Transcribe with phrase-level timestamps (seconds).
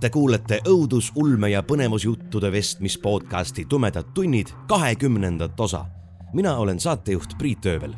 [0.00, 5.84] Te kuulete õudus, ulme ja põnevusjuttude vestmis podcasti Tumedad tunnid kahekümnendat osa.
[6.32, 7.94] mina olen saatejuht Priit Öövel.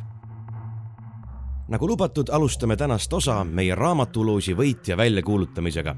[1.67, 5.95] nagu lubatud, alustame tänast osa meie raamatuloosi võitja väljakuulutamisega.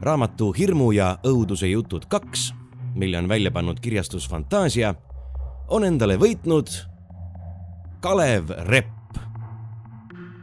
[0.00, 2.54] raamatu Hirmu ja õuduse jutud kaks,
[2.94, 4.94] mille on välja pannud kirjastus Fantaasia,
[5.68, 6.68] on endale võitnud
[8.00, 8.99] Kalev Repp.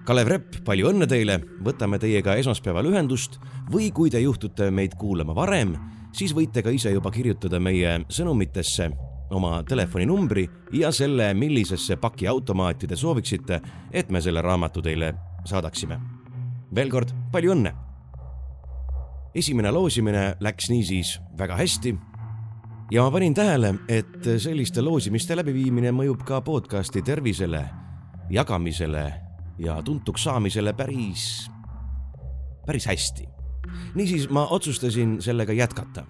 [0.07, 1.33] Kalev Repp, palju õnne teile,
[1.67, 3.33] võtame teiega esmaspäeval ühendust
[3.73, 5.73] või kui te juhtute meid kuulama varem,
[6.15, 8.87] siis võite ka ise juba kirjutada meie sõnumitesse
[9.35, 10.45] oma telefoninumbri
[10.79, 13.59] ja selle, millisesse pakiautomaati te sooviksite,
[13.91, 15.11] et me selle raamatu teile
[15.43, 15.99] saadaksime.
[16.75, 17.75] veel kord palju õnne.
[19.35, 21.97] esimene loosimine läks niisiis väga hästi
[22.91, 27.65] ja ma panin tähele, et selliste loosimiste läbiviimine mõjub ka podcasti tervisele,
[28.29, 29.26] jagamisele
[29.59, 31.51] ja tuntuks saamisele päris,
[32.65, 33.27] päris hästi.
[33.95, 36.05] niisiis ma otsustasin sellega jätkata.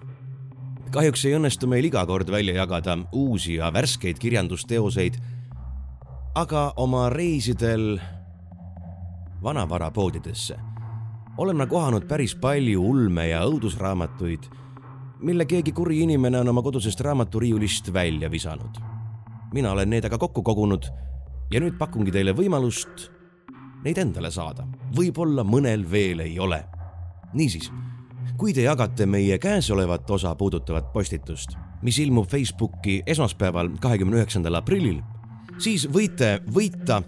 [0.90, 5.14] kahjuks ei õnnestu meil iga kord välja jagada uusi ja värskeid kirjandusteoseid,
[6.34, 8.00] aga oma reisidel
[9.42, 10.58] vanavarapoodidesse
[11.38, 14.48] olen ma kohanud päris palju ulme- ja õudusraamatuid
[15.20, 18.78] mille keegi kuri inimene on oma kodusest raamaturiiulist välja visanud.
[19.52, 20.84] mina olen need aga kokku kogunud
[21.50, 23.08] ja nüüd pakungi teile võimalust
[23.84, 24.66] neid endale saada.
[24.96, 26.64] võib-olla mõnel veel ei ole.
[27.34, 27.70] niisiis,
[28.36, 35.02] kui te jagate meie käesolevat osa puudutavat postitust, mis ilmub Facebooki esmaspäeval, kahekümne üheksandal aprillil,
[35.58, 37.02] siis võite võita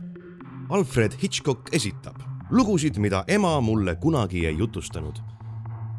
[0.71, 5.21] Alfred Hitchcock esitab lugusid, mida ema mulle kunagi ei jutustanud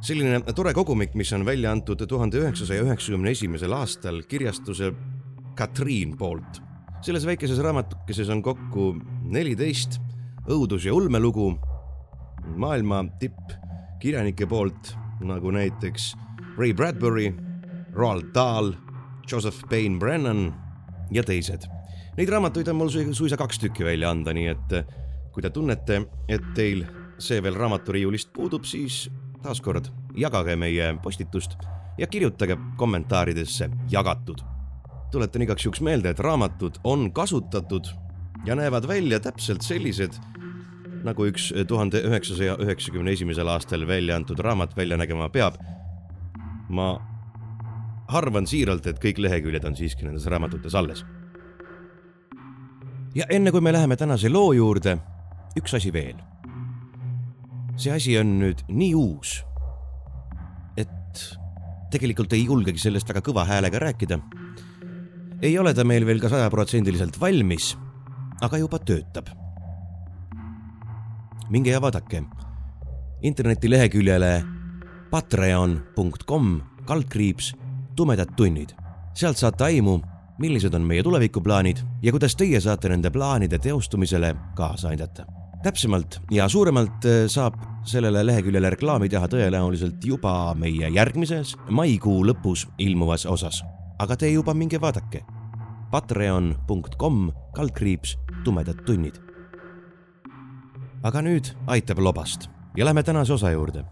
[0.02, 4.94] selline tore kogumik, mis on välja antud tuhande üheksasaja üheksakümne esimesel aastal kirjastuse
[5.56, 6.62] Katriin poolt.
[7.02, 10.00] selles väikeses raamatukeses on kokku neliteist
[10.50, 11.60] õudus- ja ulmelugu
[12.56, 16.16] maailma tippkirjanike poolt, nagu näiteks
[16.58, 17.34] Ray Bradbury,
[17.94, 18.74] Roald Dahl,
[19.32, 20.54] Joseph Payne Brennan
[21.12, 21.68] ja teised.
[22.18, 24.74] Neid raamatuid on mul suisa kaks tükki välja anda, nii et
[25.32, 26.84] kui te tunnete, et teil
[27.22, 29.10] see veel raamaturiiulist puudub, siis
[29.44, 29.88] taaskord
[30.18, 31.56] jagage meie postitust
[31.98, 34.42] ja kirjutage kommentaaridesse jagatud.
[35.12, 37.88] tuletan igaks juhuks meelde, et raamatud on kasutatud
[38.46, 40.18] ja näevad välja täpselt sellised,
[41.04, 45.56] nagu üks tuhande üheksasaja üheksakümne esimesel aastal välja antud raamat välja nägema peab.
[46.70, 47.02] ma
[48.08, 51.06] arvan siiralt, et kõik leheküljed on siiski nendes raamatutes alles.
[53.16, 54.98] ja enne kui me läheme tänase loo juurde,
[55.58, 56.32] üks asi veel
[57.82, 59.40] see asi on nüüd nii uus,
[60.80, 61.24] et
[61.94, 64.20] tegelikult ei julgegi sellest väga kõva häälega rääkida.
[65.42, 67.76] ei ole ta meil veel ka sajaprotsendiliselt valmis,
[68.42, 69.28] aga juba töötab.
[71.50, 72.24] minge ja vaadake
[73.22, 74.44] internetileheküljele
[75.12, 77.54] patreon.com kaldkriips
[77.96, 78.70] tumedad tunnid.
[79.14, 80.00] sealt saate aimu,
[80.40, 85.26] millised on meie tulevikuplaanid ja kuidas teie saate nende plaanide teostumisele kaasa aidata
[85.64, 87.54] täpsemalt ja suuremalt äh, saab
[87.86, 93.64] sellele leheküljele reklaami teha tõenäoliselt juba meie järgmises maikuu lõpus ilmuvas osas.
[94.00, 95.22] aga te juba minge vaadake.
[95.92, 99.16] Patreon.com kaldkriips tumedad tunnid.
[101.04, 103.84] aga nüüd aitab lobast ja lähme tänase osa juurde.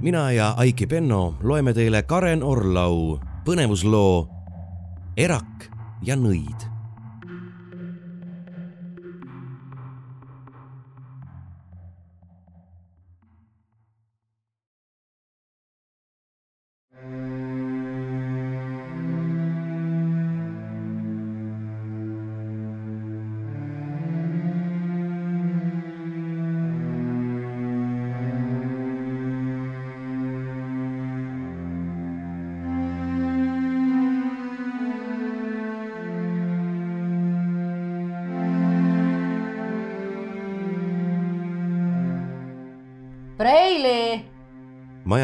[0.00, 4.28] mina ja Aiki Penno loeme teile Karen Orlau põnevusloo
[5.16, 5.70] Erak
[6.02, 6.77] ja nõid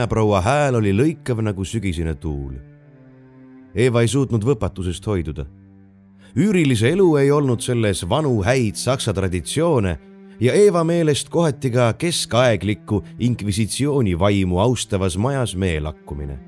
[0.04, 2.58] majaproua hääl oli lõikav nagu sügisene tuul.
[3.74, 5.46] Eva ei suutnud võpatusest hoiduda.
[6.36, 9.98] üürilise elu ei olnud selles vanu häid saksa traditsioone,
[10.40, 16.38] ja Eeva meelest kohati ka keskaeglikku inkvisitsiooni vaimu austavas majas meelakkumine.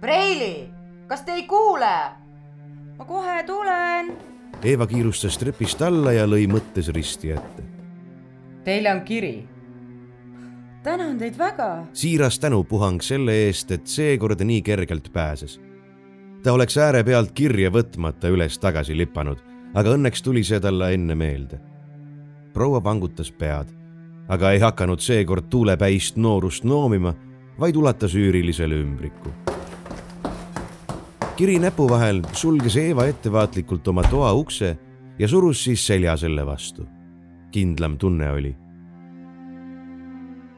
[0.00, 0.70] Preili,
[1.08, 1.96] kas te ei kuule?
[2.98, 4.12] ma kohe tulen.
[4.62, 7.62] Eeva kiirustas trepist alla ja lõi mõttes risti ette.
[8.64, 9.51] Teile on kiri.
[10.82, 11.86] Tänan teid väga.
[11.92, 15.60] siiras tänupuhang selle eest, et seekord nii kergelt pääses.
[16.42, 19.38] ta oleks äärepealt kirja võtmata üles-tagasi lipanud,
[19.74, 21.60] aga õnneks tuli see talle enne meelde.
[22.52, 23.68] proua pangutas pead,
[24.28, 27.14] aga ei hakanud seekord tuulepäist noorust noomima,
[27.58, 29.32] vaid ulatas üürilisele ümbriku
[31.36, 34.76] kiri näpu vahel sulges Eeva ettevaatlikult oma toa ukse
[35.18, 36.86] ja surus siis selja selle vastu.
[37.50, 38.56] kindlam tunne oli.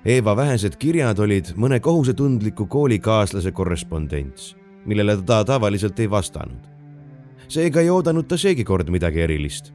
[0.04, 4.50] Eeva vähesed kirjad olid mõne kohusetundliku koolikaaslase korrespondents,
[4.84, 6.60] millele ta tavaliselt ei vastanud.
[7.48, 9.72] seega ei oodanud ta seekord midagi erilist.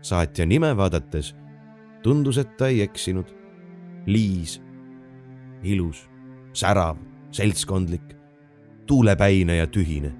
[0.00, 1.34] saatja nime vaadates
[2.02, 3.26] tundus, et ta ei eksinud.
[4.06, 4.62] Liis,
[5.62, 6.08] ilus,
[6.52, 6.96] särav,
[7.30, 8.14] seltskondlik
[8.86, 10.12] tuulepäine ja tühine.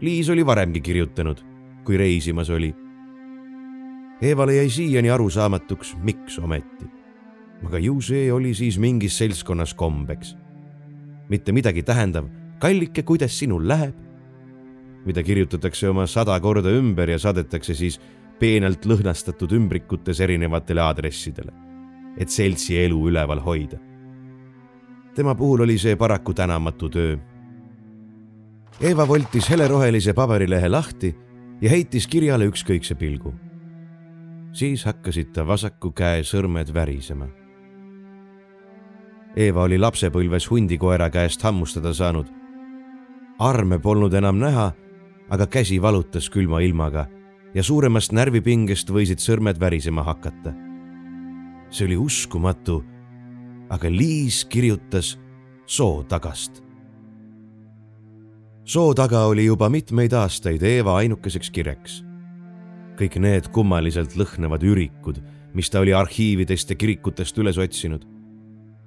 [0.00, 1.44] Liis oli varemgi kirjutanud,
[1.84, 2.74] kui reisimas oli.
[4.22, 6.93] Eevale jäi siiani arusaamatuks, miks ometi.
[7.64, 10.36] Aga ju see oli siis mingis seltskonnas kombeks.
[11.28, 12.28] mitte midagi tähendav,
[12.58, 13.94] kallike, kuidas sinul läheb?
[15.04, 18.00] mida kirjutatakse oma sada korda ümber ja saadetakse siis
[18.38, 21.52] peenelt lõhnastatud ümbrikutes erinevatele aadressidele,
[22.18, 23.78] et seltsi elu üleval hoida.
[25.14, 27.16] tema puhul oli see paraku tänamatu töö
[28.80, 31.12] Eeva voltis helerohelise paberilehe lahti
[31.62, 33.34] ja heitis kirjale ükskõikse pilgu.
[34.52, 37.26] siis hakkasid ta vasaku käe sõrmed värisema.
[39.36, 42.26] Eeva oli lapsepõlves hundikoera käest hammustada saanud.
[43.38, 44.72] arme polnud enam näha,
[45.28, 47.06] aga käsi valutas külma ilmaga
[47.54, 50.54] ja suuremast närvipingest võisid sõrmed värisema hakata.
[51.70, 52.84] see oli uskumatu,
[53.70, 55.18] aga Liis kirjutas
[55.66, 56.64] soo tagast
[58.64, 62.02] soo taga oli juba mitmeid aastaid Eeva ainukeseks kireks.
[62.94, 65.18] kõik need kummaliselt lõhnevad ürikud,
[65.54, 68.06] mis ta oli arhiividest ja kirikutest üles otsinud.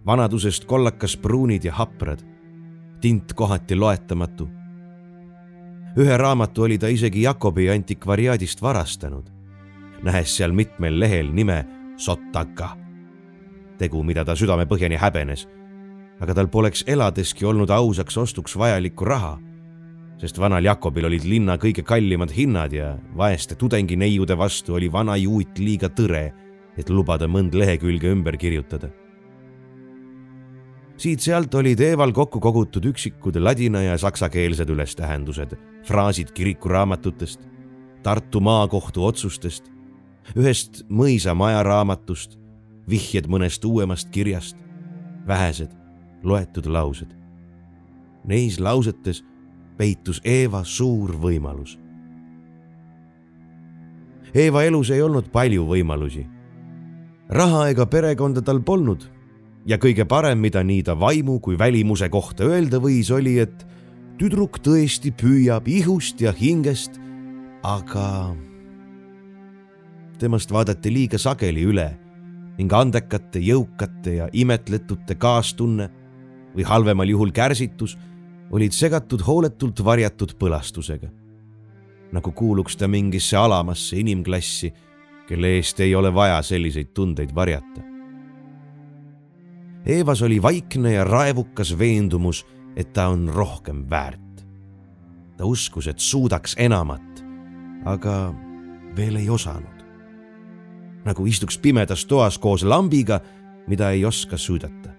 [0.08, 2.24] Vanadusest kollakas pruunid ja haprad,
[3.02, 4.50] tint kohati loetamatu.
[5.98, 9.30] ühe raamatu oli ta isegi Jakobi antikvariaadist varastanud,
[10.04, 11.66] nähes seal mitmel lehel nime
[11.98, 12.78] Sottaka.
[13.78, 15.48] tegu, mida ta südamepõhjani häbenes
[16.20, 19.38] aga tal poleks eladeski olnud ausaks ostuks vajalikku raha
[20.18, 25.60] sest vanal Jakobil olid linna kõige kallimad hinnad ja vaeste tudengineiude vastu oli vana juut
[25.62, 26.32] liiga tõre,
[26.78, 28.90] et lubada mõnd lehekülge ümber kirjutada.
[30.98, 35.56] Siit-sealt olid Eeval kokku kogutud üksikud ladina ja saksakeelsed ülestähendused,
[35.86, 37.48] fraasid kirikuraamatutest,
[38.04, 39.66] Tartu maakohtu otsustest,
[40.38, 42.38] ühest mõisamaja raamatust,
[42.88, 44.56] vihjed mõnest uuemast kirjast,
[45.28, 45.74] vähesed
[46.24, 47.12] loetud laused.
[48.24, 49.24] Neis lausetes
[49.78, 51.78] peitus Eeva suur võimalus.
[54.36, 56.26] Eeva elus ei olnud palju võimalusi.
[57.30, 59.04] raha ega perekonda tal polnud
[59.68, 63.66] ja kõige parem, mida nii ta vaimu kui välimuse kohta öelda võis, oli, et
[64.18, 66.98] tüdruk tõesti püüab ihust ja hingest,
[67.68, 68.34] aga
[70.18, 71.88] temast vaadati liiga sageli üle
[72.58, 75.92] ning andekate, jõukate ja imetletute kaastunne
[76.56, 77.94] või halvemal juhul kärsitus
[78.50, 81.10] olid segatud hooletult varjatud põlastusega.
[82.12, 84.72] nagu kuuluks ta mingisse alamasse inimklassi,
[85.28, 87.97] kelle eest ei ole vaja selliseid tundeid varjata.
[89.88, 94.46] Eevas oli vaikne ja raevukas veendumus, et ta on rohkem väärt.
[95.38, 97.26] ta uskus, et suudaks enamat,
[97.86, 98.34] aga
[98.96, 99.86] veel ei osanud.
[101.06, 103.20] nagu istuks pimedas toas koos lambiga,
[103.68, 104.98] mida ei oska süüdata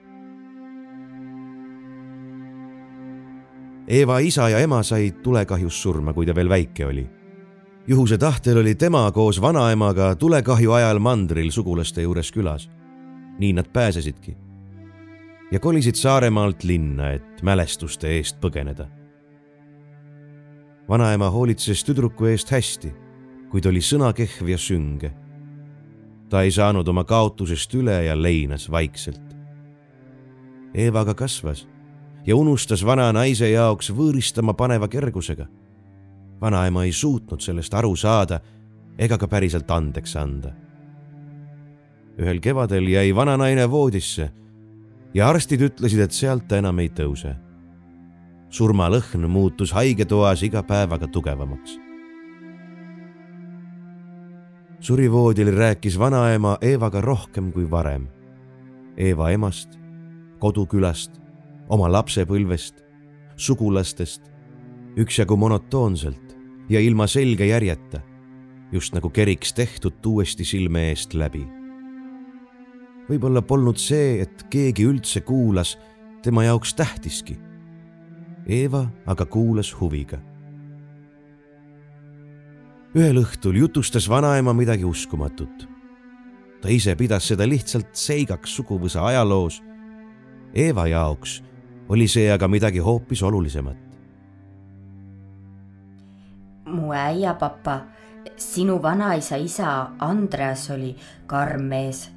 [3.89, 7.07] Eeva isa ja ema said tulekahjus surma, kui ta veel väike oli.
[7.87, 12.71] juhuse tahtel oli tema koos vanaemaga tulekahju ajal mandril sugulaste juures külas.
[13.39, 14.48] nii nad pääsesidki.
[15.51, 18.87] Ja kolisid Saaremaalt linna, et mälestuste eest põgeneda.
[20.89, 22.93] vanaema hoolitses tüdruku eest hästi,
[23.51, 25.13] kuid oli sõnakehv ja sünge.
[26.29, 29.37] ta ei saanud oma kaotusest üle ja leinas vaikselt.
[30.75, 31.69] Eeva aga kasvas
[32.27, 35.47] ja unustas vana naise jaoks võõristama paneva kergusega.
[36.41, 38.41] vanaema ei suutnud sellest aru saada
[38.99, 40.53] ega ka päriselt andeks anda.
[42.19, 44.31] ühel kevadel jäi vananaine voodisse
[45.15, 47.37] ja arstid ütlesid, et sealt ta enam ei tõuse.
[48.49, 51.79] surmalõhn muutus haigetoas iga päevaga tugevamaks.
[54.81, 58.09] surivoodil rääkis vanaema Eevaga rohkem kui varem.
[58.97, 59.79] Eeva emast,
[60.39, 61.21] kodukülast,
[61.69, 62.85] oma lapsepõlvest,
[63.37, 64.23] sugulastest,
[64.97, 66.37] üksjagu monotoonselt
[66.69, 68.01] ja ilma selge järjeta,
[68.73, 71.58] just nagu keriks tehtud uuesti silme eest läbi.
[73.09, 75.77] Võib-olla polnud see, et keegi üldse kuulas,
[76.23, 77.39] tema jaoks tähtiski.
[78.49, 80.21] Eeva aga kuulas huviga
[82.97, 85.69] ühel õhtul jutustas vanaema midagi uskumatut.
[86.61, 89.63] ta ise pidas seda lihtsalt seigaks suguvõsa ajaloos.
[90.55, 91.43] Eeva jaoks
[91.89, 93.77] oli see aga midagi hoopis olulisemat.
[96.69, 97.81] mu äiapapa,
[98.37, 100.97] sinu vanaisa isa Andreas oli
[101.27, 102.11] karm mees,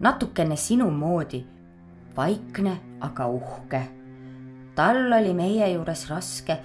[0.00, 1.46] natukene sinu moodi,
[2.16, 3.82] vaikne, aga uhke.
[4.74, 6.58] tal oli meie juures raske,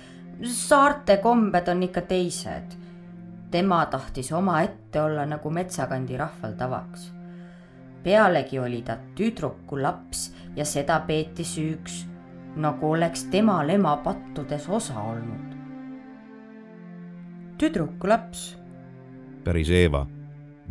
[0.44, 2.84] saarte kombed on ikka teised
[3.54, 7.14] tema tahtis omaette olla nagu metsakandi rahval tavaks.
[8.04, 12.08] pealegi oli ta tüdruku laps ja seda peeti süüks,
[12.56, 15.54] nagu oleks temal ema pattudes osa olnud.
[17.58, 18.58] tüdruku laps.
[19.44, 20.08] päris Eeva.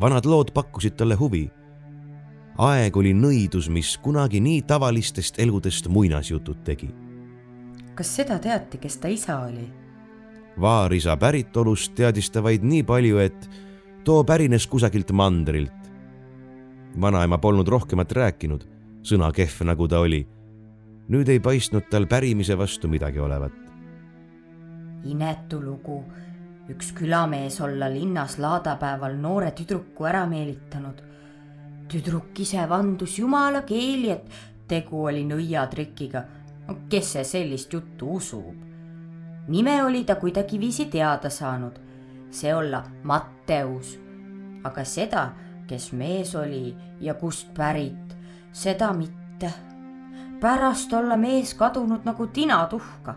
[0.01, 1.51] vanad lood pakkusid talle huvi.
[2.59, 6.91] Aeg oli nõidus, mis kunagi nii tavalistest eludest muinasjutud tegi.
[7.95, 9.69] kas seda teati, kes ta isa oli?
[10.61, 13.51] vaarisa päritolust teadis ta vaid nii palju, et
[14.05, 15.73] too pärines kusagilt mandrilt.
[17.01, 18.65] vanaema polnud rohkemat rääkinud,
[19.03, 20.27] sõnakehv nagu ta oli.
[21.09, 23.53] nüüd ei paistnud tal pärimise vastu midagi olevat.
[25.05, 26.05] inetu lugu,
[26.69, 31.12] üks külamees olla linnas laadapäeval noore tüdruku ära meelitanud.
[31.93, 34.29] Tüdruk ise vandus jumala keeli, et
[34.69, 36.25] tegu oli nõiatrikiga.
[36.89, 38.55] kes see sellist juttu usub?
[39.49, 41.79] nime oli ta kuidagiviisi teada saanud,
[42.31, 43.99] see olla Matteus.
[44.65, 45.33] aga seda,
[45.67, 48.17] kes mees oli ja kust pärit,
[48.53, 49.53] seda mitte.
[50.41, 53.15] pärast olla mees kadunud nagu tina tuhka,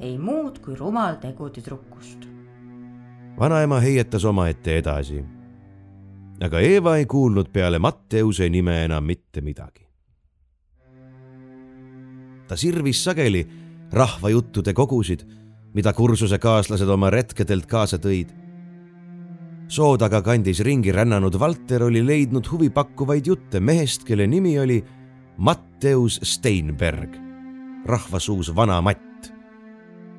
[0.00, 2.28] ei muud kui rumal tegu tüdrukust.
[3.38, 5.24] vanaema heietas omaette edasi.
[6.40, 9.86] Aga Eeva ei kuulnud peale Matteuse nime enam mitte midagi.
[12.48, 13.48] ta sirvis sageli
[13.92, 15.24] rahvajuttude kogusid
[15.74, 18.30] mida kursusekaaslased oma retkedelt kaasa tõid.
[19.68, 24.84] soo taga kandis ringi rännanud Valter oli leidnud huvipakkuvaid jutte mehest, kelle nimi oli
[25.38, 27.16] Matteus Steinberg,
[27.86, 29.32] rahvasuus vana Matt.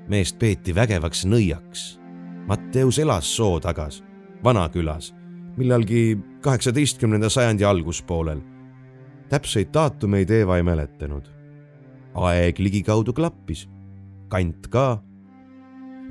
[0.07, 1.99] meest peeti vägevaks nõiaks.
[2.47, 4.03] Matteus elas soo tagas,
[4.43, 5.14] Vanakülas,
[5.57, 8.41] millalgi kaheksateistkümnenda sajandi alguspoolel.
[9.29, 11.23] täpseid daatumeid Eeva ei mäletanud.
[12.13, 13.67] aeg ligikaudu klappis,
[14.29, 15.01] kant ka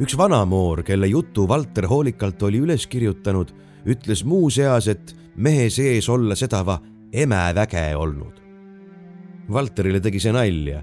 [0.01, 3.53] üks vanamoor, kelle jutu Valter hoolikalt oli üles kirjutanud,
[3.87, 6.81] ütles muuseas, et mehe sees olla sedava
[7.13, 8.41] emeväge olnud.
[9.53, 10.83] Valterile tegi see nalja,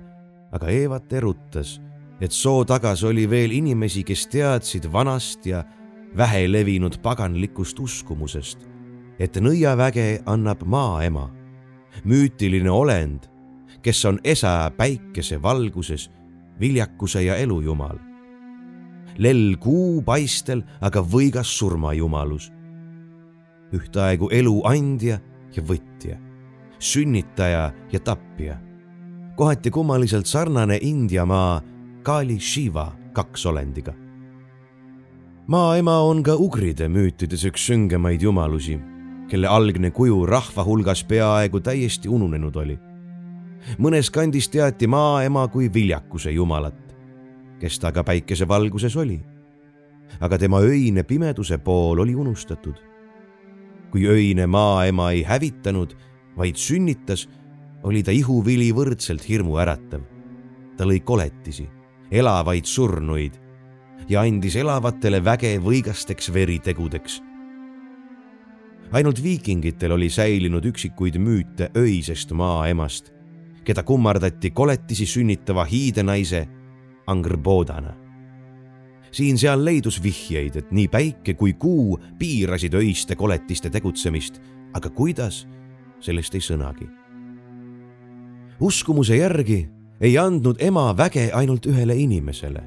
[0.52, 1.80] aga Eevat erutas,
[2.22, 5.64] et soo tagas oli veel inimesi, kes teadsid vanast ja
[6.18, 8.68] vähelevinud paganlikust uskumusest,
[9.20, 11.30] et nõiaväge annab maaema,
[12.04, 13.28] müütiline olend,
[13.82, 16.10] kes on esa päikese valguses,
[16.60, 18.00] viljakuse ja elu jumal
[19.18, 22.52] lell kuupaistel, aga võigas surmajumalus.
[23.72, 25.20] ühtaegu elu andja
[25.56, 26.18] ja võtja,
[26.80, 28.58] sünnitaja ja tapja.
[29.36, 31.62] kohati kummaliselt sarnane India maa
[32.04, 33.94] Kali Shiva kaksolendiga.
[35.48, 38.80] Maaema on ka ugride müütides üks süngemaid jumalusi,
[39.30, 42.80] kelle algne kuju rahva hulgas peaaegu täiesti ununenud oli
[43.78, 46.92] mõnes kandis teati maaema kui viljakuse jumalat
[47.62, 49.22] kes ta ka päikesevalguses oli.
[50.20, 52.76] aga tema öine pimeduse pool oli unustatud.
[53.92, 55.94] kui öine maaema ei hävitanud,
[56.38, 57.30] vaid sünnitas,
[57.84, 60.02] oli ta ihuvili võrdselt hirmuäratav.
[60.78, 61.70] ta lõi koletisi,
[62.12, 63.38] elavaid surnuid
[64.10, 67.22] ja andis elavatele väge võigasteks veritegudeks
[68.92, 73.12] ainult viikingitel oli säilinud üksikuid müüte öisest maaemast,
[73.64, 76.48] keda kummardati koletisi sünnitava hiidenaise
[77.08, 77.94] Angrbodana.
[79.12, 84.40] siin-seal leidus vihjeid, et nii päike kui kuu piirasid öiste koletiste tegutsemist,
[84.74, 85.48] aga kuidas,
[86.00, 86.88] sellest ei sõnagi.
[88.60, 89.70] uskumuse järgi
[90.02, 92.64] ei andnud ema väge ainult ühele inimesele,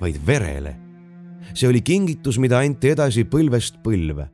[0.00, 0.76] vaid verele.
[1.54, 4.28] see oli kingitus, mida anti edasi põlvest põlve.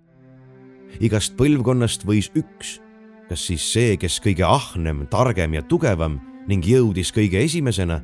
[1.00, 2.80] igast põlvkonnast võis üks,
[3.28, 8.00] kas siis see, kes kõige ahnem, targem ja tugevam ning jõudis kõige esimesena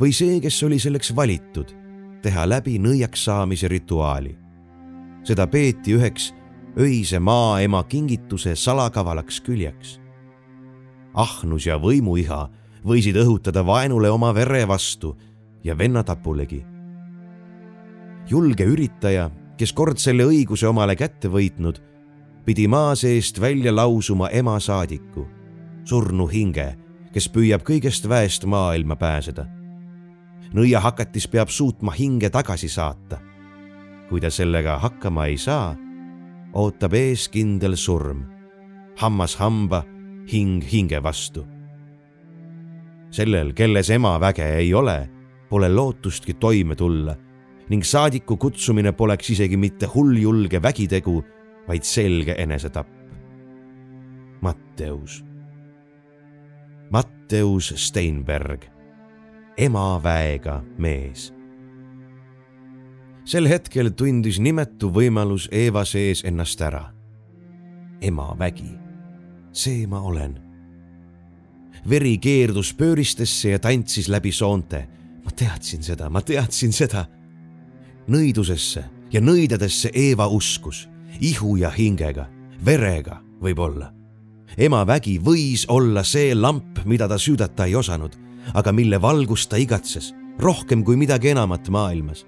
[0.00, 1.72] või see, kes oli selleks valitud,
[2.22, 4.36] teha läbi nõiaks saamise rituaali.
[5.24, 6.32] seda peeti üheks
[6.78, 10.00] öise maaema kingituse salakavalaks küljeks.
[11.14, 12.48] ahnus ja võimuiha
[12.84, 15.16] võisid õhutada vaenule oma vere vastu
[15.64, 16.64] ja vennatapulegi.
[18.30, 21.80] julge üritaja, kes kord selle õiguse omale kätte võitnud,
[22.44, 25.26] pidi maa seest välja lausuma ema saadiku,
[25.84, 26.76] surnu hinge,
[27.12, 29.46] kes püüab kõigest väest maailma pääseda.
[30.54, 33.18] nõiahakatis peab suutma hinge tagasi saata.
[34.08, 35.76] kui ta sellega hakkama ei saa,
[36.52, 38.24] ootab ees kindel surm,
[38.96, 39.84] hammas hamba,
[40.26, 41.46] hing hinge vastu
[43.10, 45.10] sellel, kelles ema väge ei ole,
[45.50, 47.16] pole lootustki toime tulla
[47.70, 51.20] ning saadiku kutsumine poleks isegi mitte hulljulge vägitegu,
[51.68, 52.88] vaid selge enesetapp.
[54.40, 55.24] Matteus.
[56.90, 58.64] Matteus Steinberg,
[59.56, 61.32] ema väega mees.
[63.24, 66.90] sel hetkel tundis nimetu võimalus Eeva sees ennast ära.
[68.00, 68.72] ema vägi,
[69.52, 70.50] see ma olen
[71.88, 74.88] veri keerdus pööristesse ja tantsis läbi soonte.
[75.24, 77.06] Ma teadsin seda, ma teadsin seda.
[78.10, 80.88] nõidusesse ja nõidadesse Eeva uskus,
[81.20, 82.26] ihu ja hingega,
[82.64, 83.92] verega võib-olla.
[84.56, 88.16] ema vägi võis olla see lamp, mida ta süüdata ei osanud,
[88.54, 92.26] aga mille valgust ta igatses rohkem kui midagi enamat maailmas.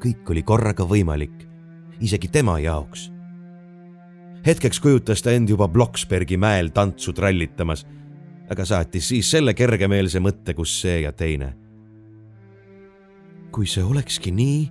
[0.00, 1.48] kõik oli korraga võimalik,
[2.00, 3.10] isegi tema jaoks
[4.46, 7.86] hetkeks kujutas ta end juba Bloksbergi mäel tantsu trallitamas
[8.50, 11.52] aga saatis siis selle kergemeelse mõtte, kus see ja teine.
[13.52, 14.62] Kui see olekski nii,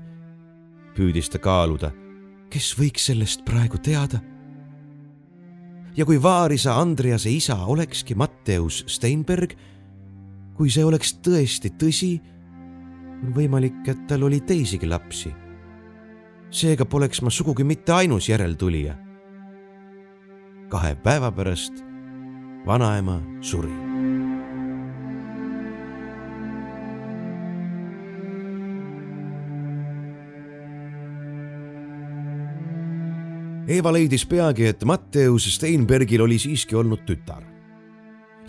[0.96, 1.92] püüdis ta kaaluda,
[2.54, 4.22] kes võiks sellest praegu teada?
[5.96, 9.56] ja kui vaarisa Andrease isa olekski Matteus Steinberg,
[10.56, 12.14] kui see oleks tõesti tõsi,
[13.24, 15.34] on võimalik, et tal oli teisigi lapsi.
[16.56, 18.96] seega poleks ma sugugi mitte ainus järeltulija.
[20.70, 21.84] kahe päeva pärast
[22.66, 23.85] vanaema suri.
[33.68, 37.42] Eeva leidis peagi, et Matteus Steinbergil oli siiski olnud tütar.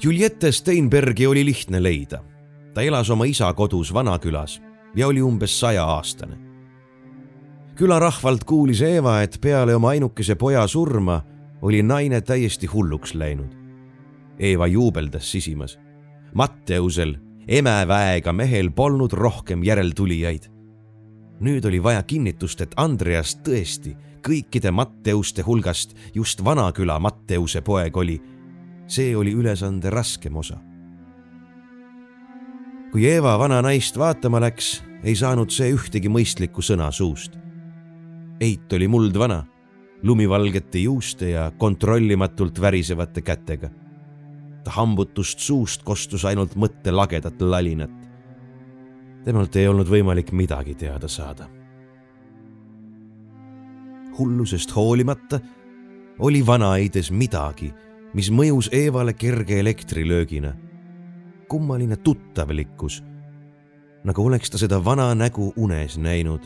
[0.02, 2.22] Juliette Steinbergi oli lihtne leida.
[2.74, 4.60] ta elas oma isa kodus Vanakülas
[4.94, 6.36] ja oli umbes sajaaastane.
[7.74, 11.22] külarahvalt kuulis Eeva, et peale oma ainukese poja surma
[11.62, 13.56] oli naine täiesti hulluks läinud
[14.38, 15.78] Eeva juubeldas sisimas.
[16.34, 17.16] Matteusel,
[17.48, 20.50] emeväega mehel polnud rohkem järeltulijaid.
[21.40, 23.96] nüüd oli vaja kinnitust, et Andreas tõesti
[24.26, 28.20] kõikide Matteuste hulgast just Vanaküla Matteuse poeg oli.
[28.86, 30.58] see oli ülesande raskem osa.
[32.92, 37.38] kui Eeva vana naist vaatama läks, ei saanud see ühtegi mõistlikku sõna suust.
[38.40, 39.44] Eit oli muldvana,
[40.02, 43.70] lumivalgete juuste ja kontrollimatult värisevate kätega
[44.70, 47.90] hambutust suust kostus ainult mõttelagedat lalinat.
[49.24, 51.55] temalt ei olnud võimalik midagi teada saada.
[54.18, 55.40] Hullusest hoolimata
[56.18, 57.72] oli vanaides midagi,
[58.14, 60.52] mis mõjus Eevale kerge elektrilöögina.
[61.48, 63.04] kummaline tuttavlikkus,
[64.04, 66.40] nagu oleks ta seda vana nägu unes näinud.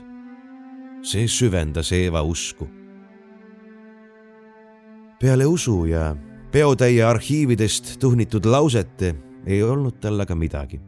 [1.02, 2.68] see süvendas Eeva usku.
[5.20, 6.16] peale usu ja
[6.52, 9.14] peotäie arhiividest tuhnitud lausete
[9.46, 10.80] ei olnud tal aga midagi.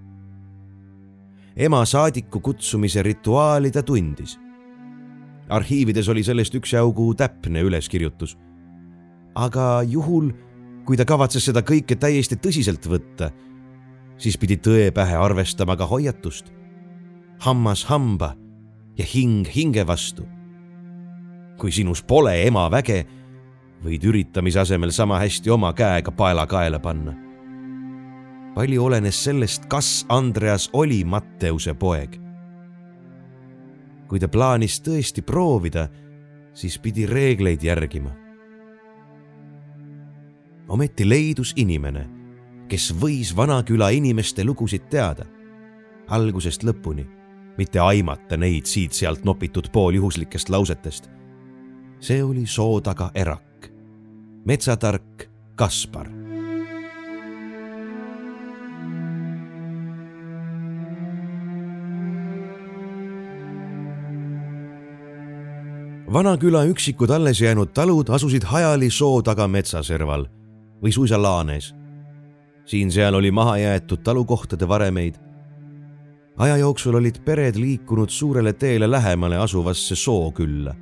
[1.56, 4.38] ema saadiku kutsumise rituaali ta tundis.
[5.52, 8.36] Arhiivides oli sellest üksjagu täpne üleskirjutus.
[9.34, 10.32] aga juhul,
[10.84, 13.30] kui ta kavatses seda kõike täiesti tõsiselt võtta,
[14.18, 16.52] siis pidi tõe pähe arvestama ka hoiatust.
[17.40, 18.36] hammas hamba
[18.98, 20.26] ja hing hinge vastu.
[21.58, 23.06] kui sinus pole ema väge
[23.82, 27.14] võid üritamise asemel sama hästi oma käega paela kaela panna.
[28.54, 32.21] palju olenes sellest, kas Andreas oli Matteuse poeg.
[34.12, 35.86] Kui ta plaanis tõesti proovida,
[36.52, 38.10] siis pidi reegleid järgima.
[40.68, 42.02] ometi leidus inimene,
[42.68, 45.24] kes võis Vanaküla inimeste lugusid teada,
[46.08, 47.06] algusest lõpuni,
[47.56, 51.08] mitte aimata neid siit-sealt nopitud pooljuhuslikest lausetest.
[52.00, 53.72] see oli soo taga erak
[54.44, 56.21] metsatark Kaspar.
[66.12, 70.26] Vanaküla üksikud alles jäänud talud asusid hajali soo taga metsaserval
[70.82, 71.74] või suisa laanes.
[72.64, 75.14] siin-seal oli maha jäetud talukohtade varemeid.
[76.38, 80.74] aja jooksul olid pered liikunud suurele teele lähemale asuvasse sookülla.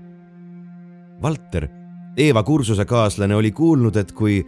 [1.23, 1.69] Valter
[2.17, 4.41] Eeva kursusekaaslane oli kuulnud, et kui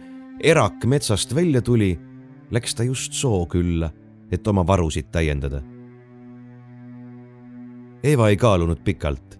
[0.43, 1.95] erak metsast välja tuli,
[2.51, 3.89] läks ta just Sookülla,
[4.31, 5.61] et oma varusid täiendada.
[8.03, 9.39] Eeva ei kaalunud pikalt,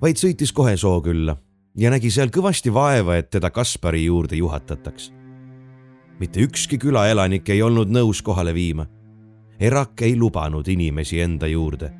[0.00, 1.36] vaid sõitis kohe Sookülla
[1.78, 5.12] ja nägi seal kõvasti vaeva, et teda Kaspari juurde juhatataks.
[6.20, 8.86] mitte ükski külaelanik ei olnud nõus kohale viima.
[9.60, 11.92] erak ei lubanud inimesi enda juurde.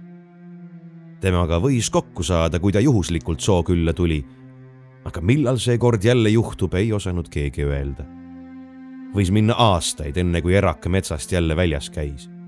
[1.20, 4.24] temaga võis kokku saada, kui ta juhuslikult Sookülla tuli.
[5.04, 8.04] aga millal see kord jälle juhtub, ei osanud keegi öelda.
[9.14, 12.39] võis minna aastaid, enne kui erak metsast jälle väljas käis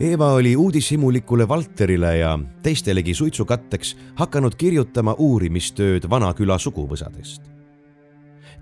[0.00, 7.42] Eeva oli uudishimulikule Valterile ja teistelegi suitsukatteks hakanud kirjutama uurimistööd Vanaküla suguvõsadest.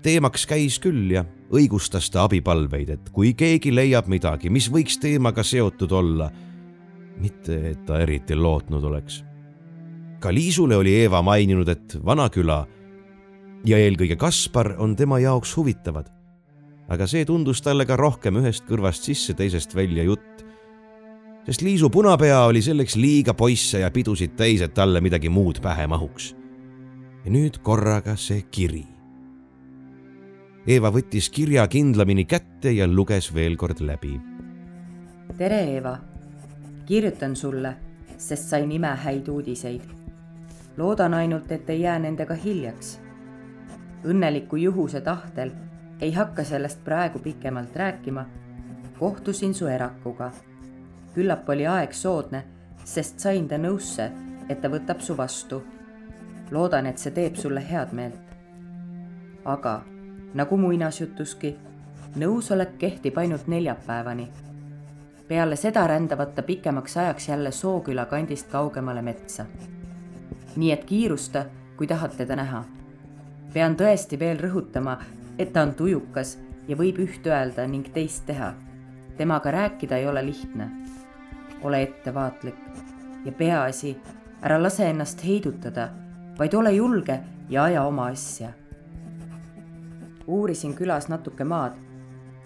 [0.01, 5.43] teemaks käis küll ja õigustas ta abipalveid, et kui keegi leiab midagi, mis võiks teemaga
[5.43, 6.29] seotud olla,
[7.17, 9.23] mitte et ta eriti lootnud oleks.
[10.19, 12.67] ka Liisule oli Eeva maininud, et Vanaküla
[13.65, 16.11] ja eelkõige Kaspar on tema jaoks huvitavad.
[16.89, 20.48] aga see tundus talle ka rohkem ühest kõrvast sisse, teisest välja jutt
[21.45, 25.87] sest Liisu punapea oli selleks liiga poisse ja pidusid täis, et talle midagi muud pähe
[25.87, 26.35] mahuks.
[27.25, 28.85] ja nüüd korraga see kiri.
[30.67, 34.19] Eeva võttis kirja kindlamini kätte ja luges veel kord läbi.
[35.37, 35.97] tere, Eeva.
[36.85, 37.75] kirjutan sulle,
[38.17, 39.81] sest sain imehäid uudiseid.
[40.77, 42.99] loodan ainult, et ei jää nendega hiljaks.
[44.05, 45.51] õnneliku juhuse tahtel
[46.01, 48.25] ei hakka sellest praegu pikemalt rääkima.
[48.99, 50.31] kohtusin su erakuga
[51.13, 52.43] küllap oli aeg soodne,
[52.85, 54.09] sest sain ta nõusse,
[54.49, 55.63] et ta võtab su vastu.
[56.51, 58.35] loodan, et see teeb sulle head meelt.
[59.45, 59.81] aga
[60.33, 61.55] nagu muinasjutuski,
[62.15, 64.29] nõusolek kehtib ainult neljapäevani.
[65.27, 69.45] peale seda rändavad ta pikemaks ajaks jälle Sooküla kandist kaugemale metsa.
[70.55, 71.45] nii et kiirusta,
[71.77, 72.63] kui tahad teda näha.
[73.53, 74.97] pean tõesti veel rõhutama,
[75.37, 78.53] et ta on tujukas ja võib üht öelda ning teist teha.
[79.17, 80.88] temaga rääkida ei ole lihtne
[81.63, 82.55] ole ettevaatlik
[83.25, 83.97] ja peaasi,
[84.41, 85.89] ära lase ennast heidutada,
[86.39, 87.19] vaid ole julge
[87.49, 88.49] ja aja oma asja.
[90.27, 91.73] uurisin külas natuke maad.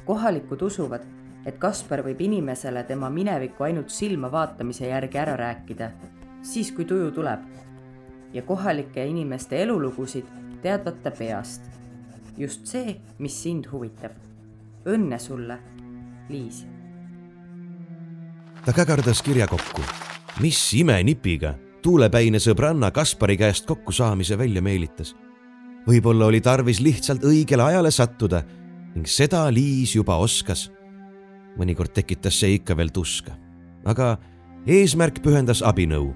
[0.05, 1.01] kohalikud usuvad,
[1.45, 5.91] et Kaspar võib inimesele tema minevikku ainult silma vaatamise järgi ära rääkida,
[6.41, 7.39] siis kui tuju tuleb.
[8.33, 10.25] ja kohalike inimeste elulugusid
[10.61, 11.61] teadvad ta peast.
[12.37, 14.11] just see, mis sind huvitab.
[14.85, 15.59] õnne sulle,
[16.29, 16.72] Liis
[18.65, 19.81] ta kägardas kirja kokku.
[20.39, 25.15] mis imenipiga tuulepäine sõbranna Kaspari käest kokkusaamise välja meelitas.
[25.87, 28.43] võib-olla oli tarvis lihtsalt õigele ajale sattuda
[28.95, 30.71] ning seda Liis juba oskas.
[31.57, 33.31] mõnikord tekitas see ikka veel tuska,
[33.85, 34.17] aga
[34.67, 36.13] eesmärk pühendas abinõu.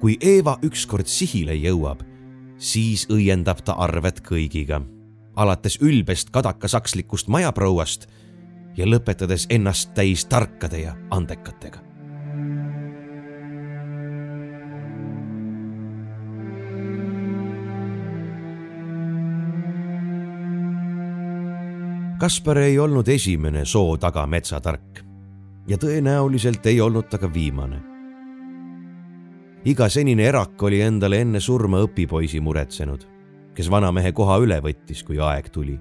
[0.00, 2.00] kui Eeva ükskord sihile jõuab,
[2.56, 4.82] siis õiendab ta arved kõigiga,
[5.36, 8.08] alates ülbest kadakasakslikust majaprouast
[8.76, 11.78] ja lõpetades ennast täis tarkade ja andekatega.
[22.22, 25.00] Kaspar ei olnud esimene soo taga metsatark
[25.66, 27.82] ja tõenäoliselt ei olnud ta ka viimane.
[29.64, 33.06] iga senine erak oli endale enne surma õpipoisi muretsenud,
[33.54, 35.78] kes vanamehe koha üle võttis, kui aeg tuli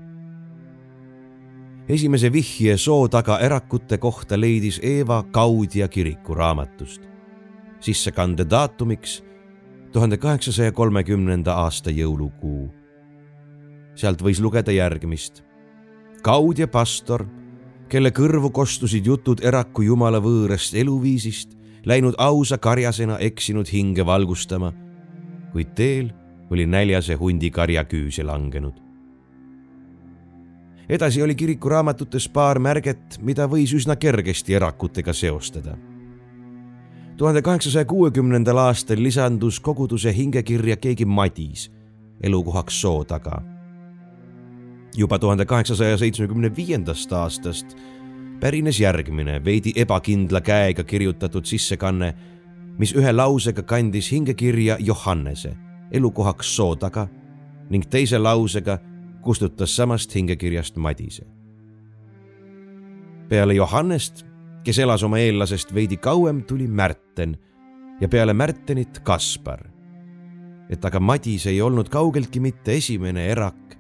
[1.92, 7.02] esimese vihje soo taga erakute kohta leidis Eeva Kaudia kiriku raamatust.
[7.80, 9.24] sissekande daatumiks
[9.92, 12.70] tuhande kaheksasaja kolmekümnenda aasta jõulukuu.
[13.96, 15.44] sealt võis lugeda järgmist.
[16.24, 17.26] Kaudia pastor,
[17.90, 24.72] kelle kõrvu kostusid jutud eraku jumala võõrast eluviisist, läinud ausa karjasena eksinud hinge valgustama,
[25.52, 26.14] kuid teel
[26.52, 28.81] oli näljase hundi karjaküüse langenud
[30.92, 35.78] edasi oli kirikuraamatutes paar märget, mida võis üsna kergesti erakutega seostada.
[37.18, 41.72] tuhande kaheksasaja kuuekümnendal aastal lisandus koguduse hingekirja keegi Madis,
[42.24, 43.42] elukohaks soo taga.
[44.98, 47.78] juba tuhande kaheksasaja seitsmekümne viiendast aastast
[48.40, 52.14] pärines järgmine veidi ebakindla käega kirjutatud sissekanne,
[52.78, 55.56] mis ühe lausega kandis hingekirja Johannese,
[55.92, 57.08] elukohaks soo taga
[57.70, 58.80] ning teise lausega
[59.22, 61.26] kustutas samast hingekirjast Madise.
[63.30, 64.26] peale Johannest,
[64.64, 67.38] kes elas oma eellasest veidi kauem, tuli Märten
[68.02, 69.70] ja peale Märtenit Kaspar.
[70.70, 73.78] et aga Madis ei olnud kaugeltki mitte esimene erak,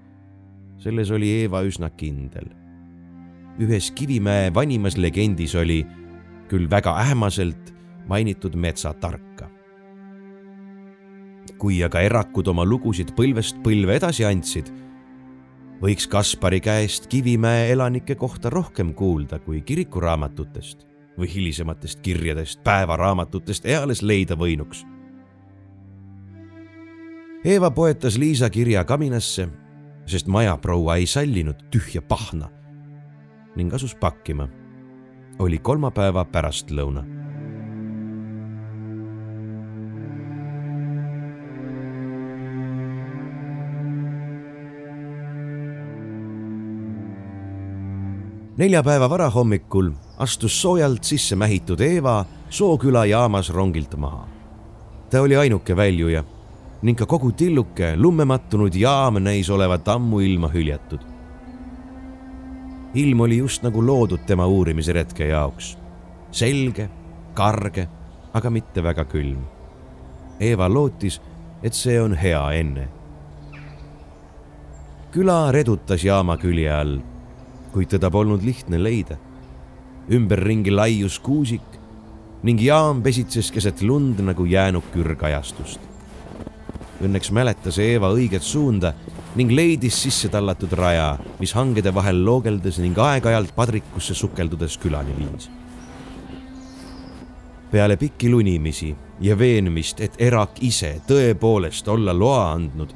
[0.77, 2.47] selles oli Eeva üsna kindel.
[3.59, 5.85] ühes Kivimäe vanimas legendis oli
[6.49, 7.73] küll väga ähmaselt
[8.07, 9.49] mainitud metsatarka
[11.61, 14.71] kui aga erakud oma lugusid põlvest põlve edasi andsid,
[15.81, 20.85] võiks Kaspari käest Kivimäe elanike kohta rohkem kuulda kui kirikuraamatutest
[21.17, 24.85] või hilisematest kirjadest, päevaraamatutest eales leida võinuks.
[27.45, 29.47] Eeva poetas Liisa kirja kaminasse,
[30.05, 32.49] sest majaproua ei sallinud tühja pahna
[33.55, 34.47] ning asus pakkima.
[35.39, 37.20] oli kolmapäeva pärastlõuna
[48.57, 54.27] neljapäeva varahommikul astus soojalt sisse mähitud Eeva Sooküla jaamas rongilt maha.
[55.09, 56.23] ta oli ainuke väljuja
[56.81, 60.99] ning ka kogu tilluke lummemattunud jaam näis olevat ammuilma hüljatud.
[62.93, 65.77] ilm oli just nagu loodud tema uurimise retke jaoks.
[66.31, 66.89] selge,
[67.33, 67.87] karge,
[68.33, 69.45] aga mitte väga külm.
[70.39, 71.21] Eeva lootis,
[71.63, 72.89] et see on hea enne.
[75.11, 77.10] küla redutas jaama külje all
[77.71, 79.17] kuid teda polnud lihtne leida.
[80.11, 81.77] ümberringi laius kuusik
[82.43, 85.79] ning jaam pesitses keset lund nagu jäänuk ürgajastust.
[87.01, 88.93] Õnneks mäletas Eeva õiget suunda
[89.35, 95.49] ning leidis sisse tallatud raja, mis hangede vahel loogeldes ning aeg-ajalt padrikusse sukeldudes külani viis.
[97.71, 102.89] peale pikki lunimisi ja veenmist, et Erak ise tõepoolest olla loa andnud,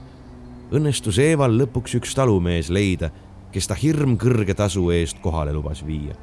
[0.72, 3.10] õnnestus Eeval lõpuks üks talumees leida
[3.56, 6.15] kes ta hirmkõrge tasu eest kohale lubas viia.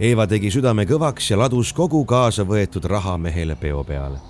[0.00, 4.20] Eeva tegi südame kõvaks ja ladus kogu kaasa võetud raha mehele peo peale.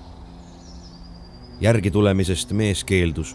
[1.61, 3.35] järgi tulemisest mees keeldus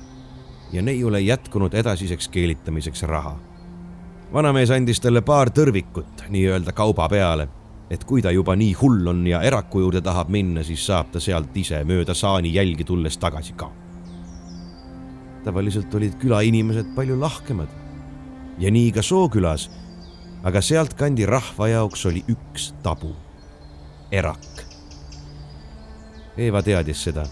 [0.73, 3.35] ja neiule ei jätkunud edasiseks keelitamiseks raha.
[4.33, 7.47] vanamees andis talle paar tõrvikut nii-öelda kauba peale,
[7.89, 11.19] et kui ta juba nii hull on ja eraku juurde tahab minna, siis saab ta
[11.19, 13.71] sealt ise mööda saani jälgi tulles tagasi ka.
[15.43, 17.84] tavaliselt olid külainimesed palju lahkemad
[18.57, 19.71] ja nii ka Sookülas.
[20.43, 23.15] aga sealtkandi rahva jaoks oli üks tabu,
[24.11, 24.61] erak.
[26.37, 27.25] Eeva teadis seda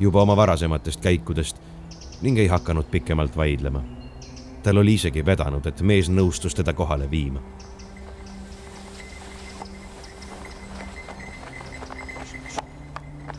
[0.00, 1.56] juba oma varasematest käikudest
[2.22, 3.82] ning ei hakanud pikemalt vaidlema.
[4.62, 7.40] tal oli isegi vedanud, et mees nõustus teda kohale viima.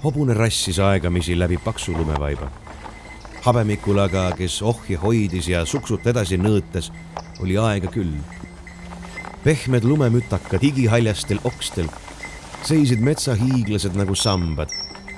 [0.04, 2.61] hobune rassis aegamisi läbi paksu lumevaiba
[3.46, 6.92] habemikul aga, kes ohje hoidis ja suksut edasi nõõtes,
[7.42, 8.14] oli aega küll.
[9.44, 11.88] pehmed lumemütakad igihaljastel okstel
[12.62, 14.70] seisid metsahiiglased nagu sambad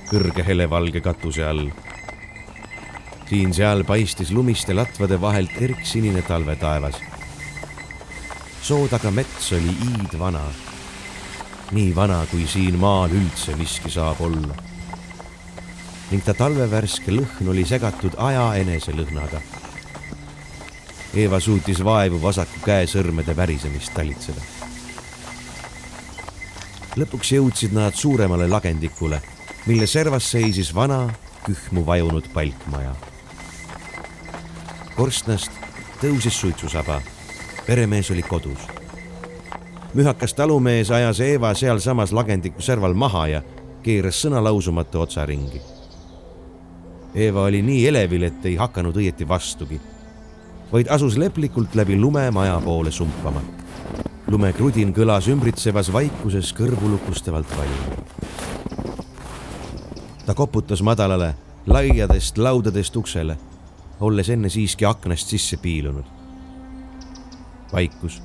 [0.08, 1.68] kõrge helevalge katuse all.
[3.28, 6.96] siin-seal paistis lumiste latvade vahelt erksinine talvetaevas.
[8.62, 10.46] soo taga mets oli iidvana.
[11.72, 14.63] nii vana, kui siin maal üldse miski saab olla
[16.14, 19.40] ning ta talvevärske lõhn oli segatud aja eneselõhnaga.
[21.18, 24.42] Eeva suutis vaevu vasaku käe sõrmede värisemist talitseda.
[27.02, 29.22] lõpuks jõudsid nad suuremale lagendikule,
[29.66, 31.10] mille servas seisis vana,
[31.46, 32.96] kühmu vajunud palkmaja.
[34.96, 35.52] korstnast
[36.02, 37.02] tõusis suitsusaba.
[37.66, 38.60] peremees oli kodus.
[39.94, 43.42] mühakas talumees ajas Eeva sealsamas lagendiku serval maha ja
[43.84, 45.62] keeras sõnalausumatu otsa ringi
[47.16, 49.78] Eeva oli nii elevil, et ei hakanud õieti vastugi,
[50.72, 53.42] vaid asus leplikult läbi lume maja poole sumpama.
[54.28, 58.04] lumekrudin kõlas ümbritsevas vaikuses kõrvulukustavalt valju.
[60.26, 63.38] ta koputas madalale, laiadest laudadest uksele,
[64.00, 66.06] olles enne siiski aknast sisse piilunud.
[67.74, 68.22] vaikus.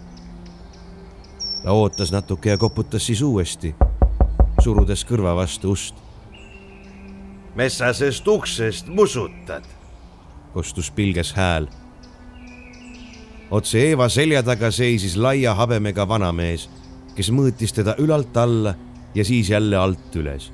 [1.62, 3.74] ta ootas natuke ja koputas siis uuesti,
[4.64, 6.07] surudes kõrva vastu ust
[7.58, 9.64] messasest uksest musutad,
[10.54, 11.66] kostus pilges hääl.
[13.50, 16.68] otse Eeva selja taga seisis laia habemega vanamees,
[17.16, 18.74] kes mõõtis teda ülalt alla
[19.14, 20.52] ja siis jälle alt üles.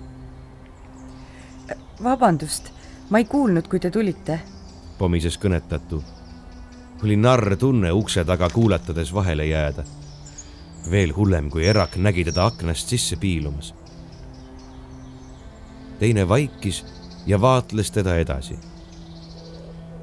[2.02, 2.72] vabandust,
[3.10, 4.40] ma ei kuulnud, kui te tulite,
[4.98, 6.02] pomises kõnetatu.
[7.04, 9.84] oli narr tunne ukse taga kuuletades vahele jääda.
[10.90, 13.74] veel hullem, kui erak nägi teda aknast sisse piilumas
[15.98, 16.84] teine vaikis
[17.26, 18.58] ja vaatles teda edasi.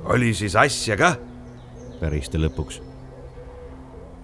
[0.03, 1.17] oli siis asja kah?
[1.99, 2.81] päris ta lõpuks.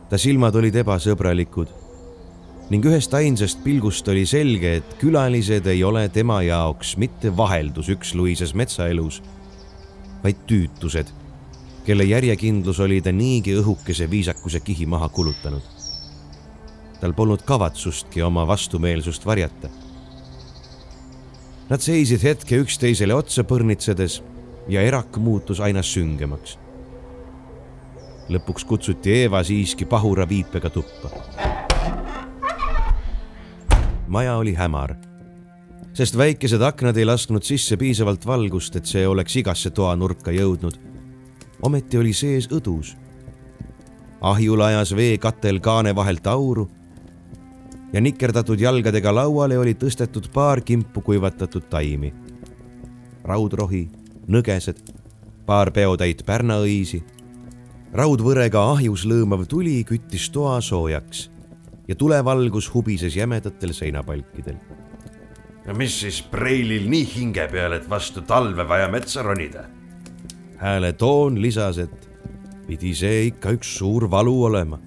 [0.09, 1.73] ta silmad olid ebasõbralikud
[2.69, 8.53] ning ühest ainsast pilgust oli selge, et külalised ei ole tema jaoks mitte vaheldus üksluises
[8.53, 9.21] metsaelus,
[10.23, 11.13] vaid tüütused,
[11.87, 15.75] kelle järjekindlus oli ta niigi õhukese viisakuse kihi maha kulutanud.
[16.99, 19.69] tal polnud kavatsustki oma vastumeelsust varjata
[21.67, 24.21] Nad seisid hetke üksteisele otsa põrnitsedes
[24.71, 26.57] ja erak muutus aina süngemaks.
[28.27, 31.09] lõpuks kutsuti Eeva siiski pahura viipega tuppa.
[34.07, 34.95] maja oli hämar,
[35.93, 40.79] sest väikesed aknad ei lasknud sisse piisavalt valgust, et see oleks igasse toanurka jõudnud.
[41.61, 42.95] ometi oli sees õdus.
[44.21, 46.69] ahjul ajas veekatel kaane vahelt auru
[47.93, 52.13] ja nikerdatud jalgadega lauale oli tõstetud paar kimpu kuivatatud taimi.
[53.23, 53.89] raudrohi,
[54.27, 54.77] nõgesed,
[55.45, 57.03] paar peotäit pärnaõisi.
[57.93, 61.29] raudvõrega ahjus lõõmav tuli küttis toa soojaks
[61.87, 64.55] ja tulevalgus hubises jämedatel seinapalkidel.
[65.65, 69.63] no mis siis preilil nii hinge peal, et vastu talve vaja metsa ronida?
[70.57, 72.09] hääle toon lisas, et
[72.67, 74.79] pidi see ikka üks suur valu olema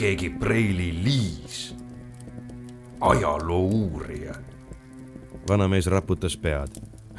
[0.00, 1.74] keegi Preili Liis,
[3.00, 4.34] ajaloo uurija.
[5.48, 6.68] vanamees raputas pead.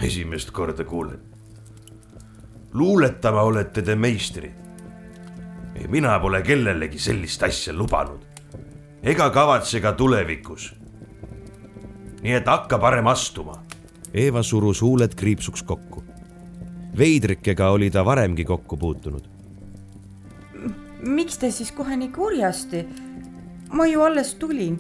[0.02, 1.20] esimest korda kuulen.
[2.74, 4.52] luuletama olete te meistrid.
[5.88, 8.26] mina pole kellelegi sellist asja lubanud
[9.04, 10.74] ega kavatse ka tulevikus.
[12.22, 13.64] nii et hakka parem astuma.
[14.14, 16.04] Eeva surus huuled kriipsuks kokku.
[16.98, 19.31] veidrikega oli ta varemgi kokku puutunud
[21.02, 22.86] miks te siis kohe nii kurjasti?
[23.72, 24.80] ma ju alles tulin,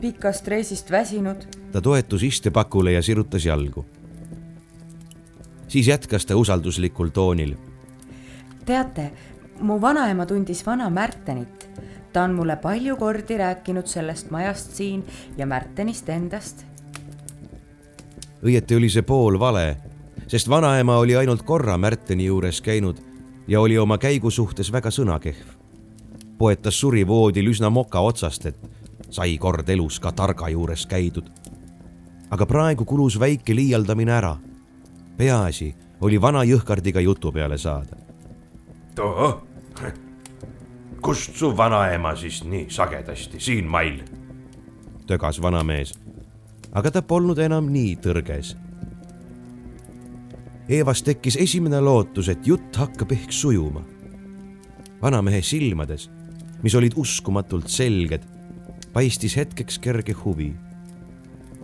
[0.00, 1.36] pikast reisist väsinud.
[1.72, 3.86] ta toetus istepakule ja sirutas jalgu.
[5.68, 7.56] siis jätkas ta usalduslikul toonil.
[8.64, 9.10] teate,
[9.60, 11.68] mu vanaema tundis vana Märtenit.
[12.12, 15.04] ta on mulle palju kordi rääkinud sellest majast siin
[15.36, 16.64] ja Märtenist endast.
[18.42, 19.76] õieti oli see pool vale,
[20.26, 23.09] sest vanaema oli ainult korra Märteni juures käinud
[23.48, 25.46] ja oli oma käigu suhtes väga sõnakehv.
[26.38, 28.56] poetas suri voodil üsna moka otsast, et
[29.10, 31.30] sai kord elus ka targa juures käidud.
[32.30, 34.36] aga praegu kulus väike liialdamine ära.
[35.16, 37.96] peaasi oli vana jõhkardiga jutu peale saada.
[38.94, 39.42] tohoh,
[41.00, 44.02] kust su vanaema siis nii sagedasti siin mail?
[45.06, 45.94] tögas vanamees,
[46.72, 48.56] aga ta polnud enam nii tõrges
[50.70, 53.82] Eevas tekkis esimene lootus, et jutt hakkab ehk sujuma.
[55.02, 56.10] vanamehe silmades,
[56.62, 58.22] mis olid uskumatult selged,
[58.92, 60.52] paistis hetkeks kerge huvi.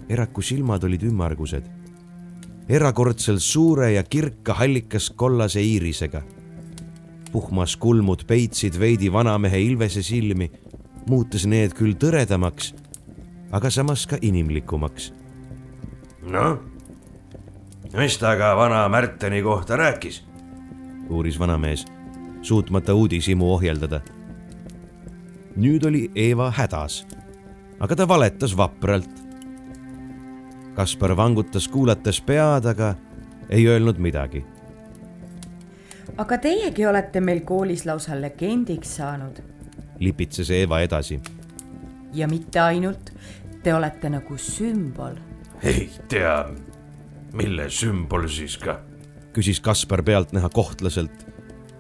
[0.09, 1.69] Eraku silmad olid ümmargused,
[2.69, 6.23] erakordselt suure ja kirka hallikas kollase iirisega.
[7.33, 10.51] puhmas kulmud peitsid veidi vanamehe ilvese silmi,
[11.09, 12.73] muutes need küll tõredamaks,
[13.53, 15.13] aga samas ka inimlikumaks.
[16.23, 16.76] noh
[17.95, 20.25] mis ta ka vana Märteni kohta rääkis?
[21.11, 21.85] uuris vanamees,
[22.43, 24.01] suutmata uudishimu ohjeldada.
[25.57, 27.07] nüüd oli Eeva hädas,
[27.81, 29.27] aga ta valetas vapralt.
[30.75, 32.95] Kaspar vangutas kuulates pead, aga
[33.49, 34.45] ei öelnud midagi.
[36.17, 39.43] aga teiegi olete meil koolis lausa legendiks saanud.
[39.99, 41.21] lipitses Eeva edasi.
[42.13, 43.13] ja mitte ainult,
[43.63, 45.15] te olete nagu sümbol.
[45.63, 46.45] ei tea
[47.37, 48.81] mille sümbol siis ka?
[49.37, 51.27] küsis Kaspar pealtnäha kohtlaselt,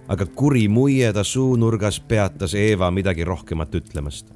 [0.08, 4.26] aga kuri muie ta suunurgas peatas Eeva midagi rohkemat ütlemast.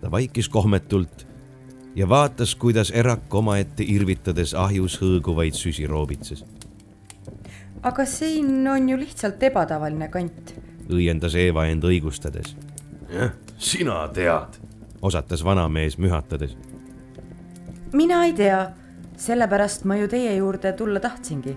[0.00, 1.26] ta vaikis kohmetult
[1.94, 6.44] ja vaatas, kuidas erak omaette irvitades ahjus hõõguvaid süsi roobitses.
[7.82, 10.54] aga siin on ju lihtsalt ebatavaline kant,
[10.88, 12.54] õiendas Eeva end õigustades.
[13.10, 14.60] jah, sina tead,
[15.02, 16.56] osatas vanamees mühatades.
[17.92, 18.79] mina ei tea
[19.20, 21.56] sellepärast ma ju teie juurde tulla tahtsingi.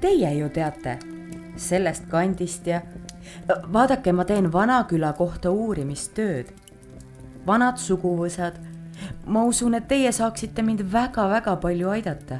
[0.00, 0.98] Teie ju teate
[1.56, 2.80] sellest kandist ja
[3.72, 6.52] vaadake, ma teen Vanaküla kohta uurimistööd.
[7.46, 8.54] vanad suguvõsad.
[9.26, 12.38] ma usun, et teie saaksite mind väga-väga palju aidata.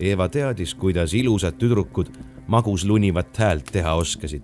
[0.00, 2.10] Eeva teadis, kuidas ilusad tüdrukud
[2.46, 4.42] maguslunivat häält teha oskasid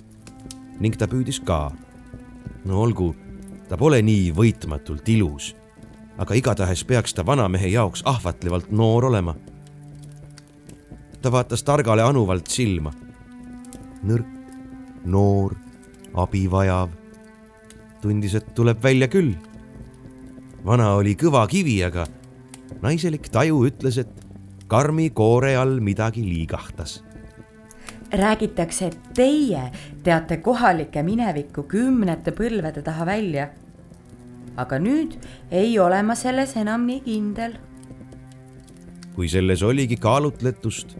[0.80, 1.72] ning ta püüdis ka.
[2.64, 3.14] no olgu,
[3.68, 5.54] ta pole nii võitmatult ilus
[6.18, 9.34] aga igatahes peaks ta vanamehe jaoks ahvatlevalt noor olema.
[11.22, 12.92] ta vaatas targale anuvalt silma.
[14.04, 14.26] nõrk,
[15.04, 15.54] noor,
[16.14, 16.90] abi vajav.
[18.02, 19.34] tundis, et tuleb välja küll.
[20.64, 22.06] vana oli kõva kivi, aga
[22.82, 24.24] naiselik taju ütles, et
[24.68, 27.02] karmi koore all midagi liigahtas
[28.14, 29.70] räägitakse, et teie
[30.02, 33.48] teate kohalike minevikku kümnete põlvede taha välja
[34.56, 35.16] aga nüüd
[35.50, 37.56] ei ole ma selles enam nii kindel.
[39.14, 40.96] kui selles oligi kaalutletust,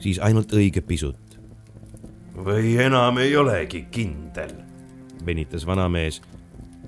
[0.00, 1.38] siis ainult õige pisut.
[2.34, 4.54] või enam ei olegi kindel,
[5.26, 6.22] venitas vanamees,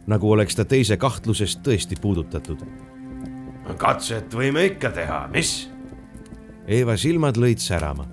[0.06, 2.64] nagu oleks ta teise kahtlusest tõesti puudutatud.
[3.76, 5.68] katset võime ikka teha, mis?
[6.68, 8.06] Eeva silmad lõid särama.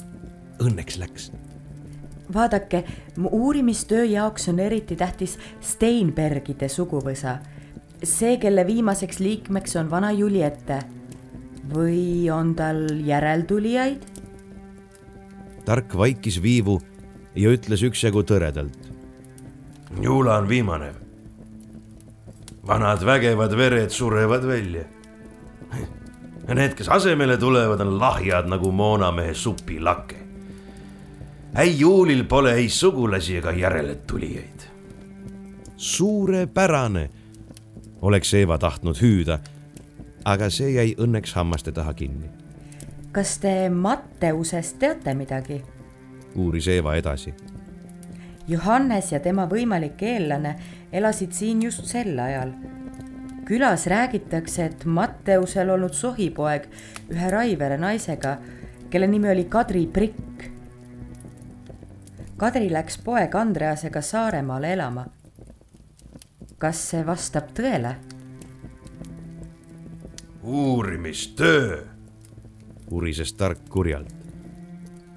[0.63, 1.31] Õnneks läks.
[2.33, 2.83] Vaadake,
[3.17, 7.37] mu uurimistöö jaoks on eriti tähtis Steinbergide suguvõsa.
[8.03, 10.79] see, kelle viimaseks liikmeks on vana Juliette.
[11.73, 14.17] või on tal järeltulijaid?
[15.65, 16.81] tark vaikis viivu
[17.35, 18.87] ja ütles üksjagu tõredalt.
[20.01, 20.93] Juula on viimane.
[22.67, 24.83] vanad vägevad vered surevad välja.
[26.47, 30.26] ja need, kes asemele tulevad, on lahjad nagu moonamehe supilake.
[31.55, 34.61] Äi Juulil pole ei sugulasi ega järeletulijaid.
[35.77, 37.09] suurepärane,
[38.01, 39.39] oleks Eeva tahtnud hüüda,
[40.25, 42.29] aga see jäi õnneks hammaste taha kinni.
[43.11, 45.63] kas te Matteusest teate midagi?
[46.35, 47.33] uuris Eeva edasi.
[48.47, 50.55] Johannes ja tema võimalik eellane
[50.91, 52.51] elasid siin just sel ajal.
[53.45, 56.67] külas räägitakse, et Matteusel olnud sohipoeg
[57.09, 58.37] ühe Raivere naisega,
[58.89, 60.26] kelle nimi oli Kadri Prikk.
[62.37, 65.05] Kadri läks poeg Andreasega Saaremaale elama.
[66.57, 67.95] kas see vastab tõele?
[70.43, 71.81] uurimistöö,
[72.91, 74.13] urises tark kurjalt.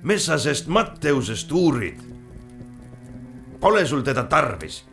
[0.03, 2.01] mis sa sest Matteusest uurid?
[3.61, 4.85] Pole sul teda tarvis.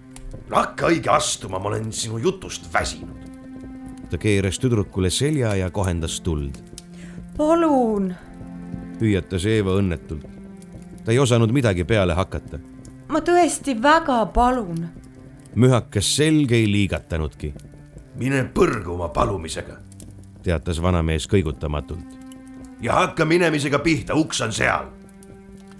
[0.51, 3.23] hakka õige astuma, ma olen sinu jutust väsinud.
[4.09, 6.59] ta keeras tüdrukule selja ja kohendas tuld.
[7.37, 8.15] palun.
[8.99, 10.36] hüüatas Eeva õnnetult.
[11.07, 12.59] Ta ei osanud midagi peale hakata.
[13.07, 14.87] ma tõesti väga palun.
[15.55, 17.53] mühakas selg ei liigatanudki,
[18.19, 19.77] mine põrgu oma palumisega
[20.43, 22.19] teatas vanamees kõigutamatult.
[22.81, 24.91] ja hakka minemisega pihta, uks on seal.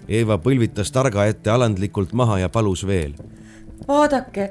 [0.08, 3.12] Eeva põlvitas targa ette alandlikult maha ja palus veel.
[3.88, 4.50] vaadake,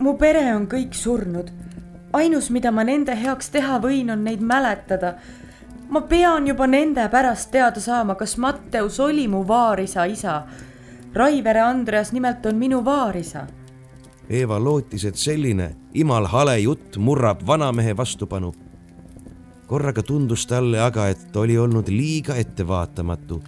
[0.00, 1.52] mu pere on kõik surnud.
[2.12, 5.18] ainus, mida ma nende heaks teha võin, on neid mäletada.
[5.88, 10.42] Ma pean juba nende pärast teada saama, kas Matteus oli mu vaarisa isa.
[11.14, 13.46] Raivere Andreas nimelt on minu vaarisa.
[14.28, 18.52] Eeva lootis, et selline imal hale jutt murrab vanamehe vastupanu
[19.66, 23.42] korraga tundus talle aga, et oli olnud liiga ettevaatamatu,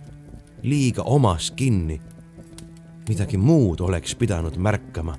[0.63, 2.01] liiga omas kinni.
[3.09, 5.15] midagi muud oleks pidanud märkama.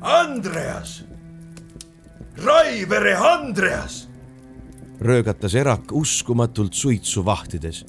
[0.00, 1.04] Andreas,
[2.44, 4.09] Raivere Andreas,
[5.00, 7.84] röögatas Erak uskumatult suitsu vahtides.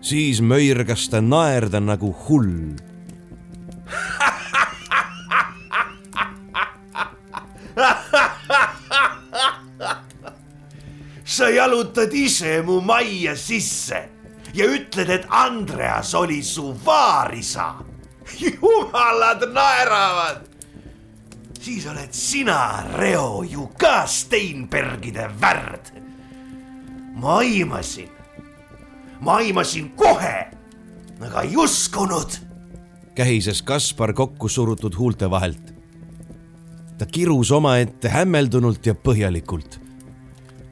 [0.00, 2.74] siis möirgas ta naerda nagu hull
[11.24, 14.08] sa jalutad ise mu majja sisse
[14.54, 17.74] ja ütled, et Andreas oli su vaarisa.
[18.40, 20.46] jumalad naeravad.
[21.60, 25.99] siis oled sina, Reo, ju ka Steinbergide värd.
[27.20, 28.08] Ma aimasin,
[29.20, 30.46] ma aimasin kohe,
[31.20, 32.40] aga ei uskunud.
[33.14, 35.74] kähises Kaspar kokku surutud huulte vahelt.
[36.98, 39.80] ta kirus omaette hämmeldunult ja põhjalikult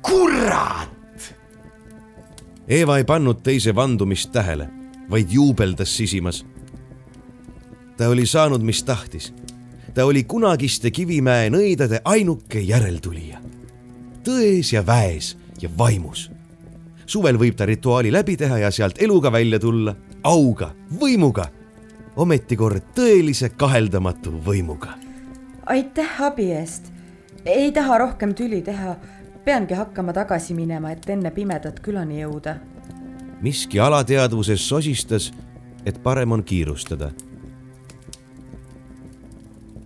[0.02, 1.34] kurat!
[2.68, 4.68] Eeva ei pannud teise vandumist tähele,
[5.10, 6.44] vaid juubeldas sisimas.
[7.96, 9.32] ta oli saanud, mis tahtis.
[9.94, 13.40] ta oli kunagiste Kivimäe nõidade ainuke järeltulija.
[14.24, 16.30] tões ja väes ja vaimus.
[17.08, 19.94] Suvel võib ta rituaali läbi teha ja sealt eluga välja tulla,
[20.24, 21.48] auga, võimuga.
[22.16, 24.98] ometi kord tõelise kaheldamatu võimuga.
[25.66, 26.92] aitäh abi eest.
[27.44, 28.96] ei taha rohkem tüli teha
[29.44, 32.56] peangi hakkama tagasi minema, et enne pimedat külani jõuda.
[33.40, 35.32] miski alateadvuses sosistas,
[35.84, 37.10] et parem on kiirustada.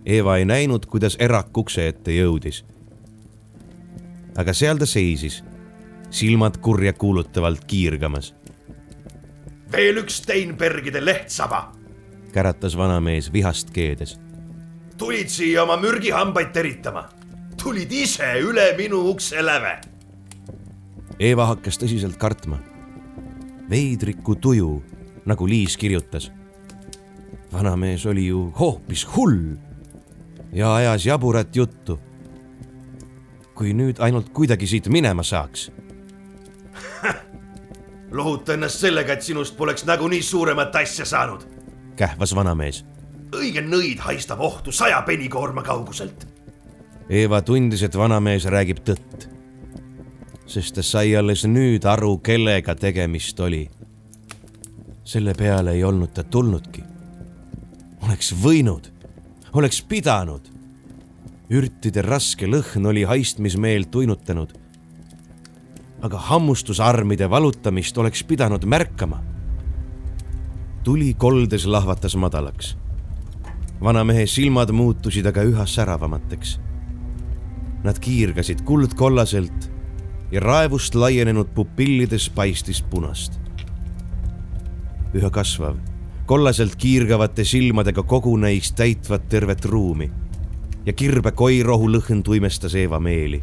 [0.05, 2.63] Eeva ei näinud, kuidas Erak ukse ette jõudis.
[4.37, 5.43] aga seal ta seisis,
[6.13, 8.35] silmad kurja kuulutavalt kiirgamas.
[9.71, 11.71] veel üks Steinbergide lehtsaba,
[12.31, 14.19] käratas vanamees vihast keedes.
[14.97, 17.09] tulid siia oma mürgihambaid teritama
[17.63, 19.77] tulid ise üle minu ukse läve.
[21.19, 22.59] Eeva hakkas tõsiselt kartma.
[23.69, 24.83] veidriku tuju,
[25.25, 26.31] nagu Liis kirjutas.
[27.53, 29.55] vanamees oli ju hoopis hull
[30.51, 31.99] ja ajas jaburat juttu.
[33.55, 35.71] kui nüüd ainult kuidagi siit minema saaks
[38.17, 41.47] lohuta ennast sellega, et sinust poleks nagunii suuremat asja saanud.
[41.95, 42.85] kähvas vanamees.
[43.31, 46.33] õige nõid haistab ohtu saja penikoorma kauguselt
[47.09, 49.27] Eeva tundis, et vanamees räägib tõtt.
[50.47, 53.69] sest ta sai alles nüüd aru, kellega tegemist oli.
[55.03, 56.83] selle peale ei olnud ta tulnudki.
[58.03, 58.87] oleks võinud,
[59.53, 60.47] oleks pidanud.
[61.49, 64.53] ürtide raske lõhn oli haistmismeelt uinutanud.
[66.03, 69.23] Aga hammustusarmide valutamist oleks pidanud märkama.
[70.83, 72.77] tuli koldes lahvatas madalaks.
[73.81, 76.59] vanamehe silmad muutusid aga üha säravamateks.
[77.83, 79.71] Nad kiirgasid kuldkollaselt
[80.31, 83.39] ja raevust laienenud pupillides paistis punast.
[85.13, 85.75] üha kasvav
[86.25, 90.11] kollaselt kiirgavate silmadega koguneis täitvat tervet ruumi
[90.85, 93.41] ja kirbe koirohu lõhn tuimestas Eeva meeli.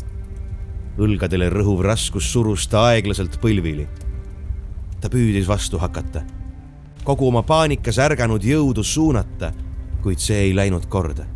[1.00, 3.86] Õlgadele rõhuv raskus surus ta aeglaselt põlvili.
[5.00, 6.22] ta püüdis vastu hakata,
[7.04, 9.52] kogu oma paanikas ärganud jõudu suunata,
[10.02, 11.26] kuid see ei läinud korda.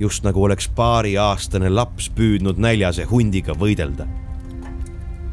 [0.00, 4.06] just nagu oleks paariaastane laps püüdnud näljase hundiga võidelda.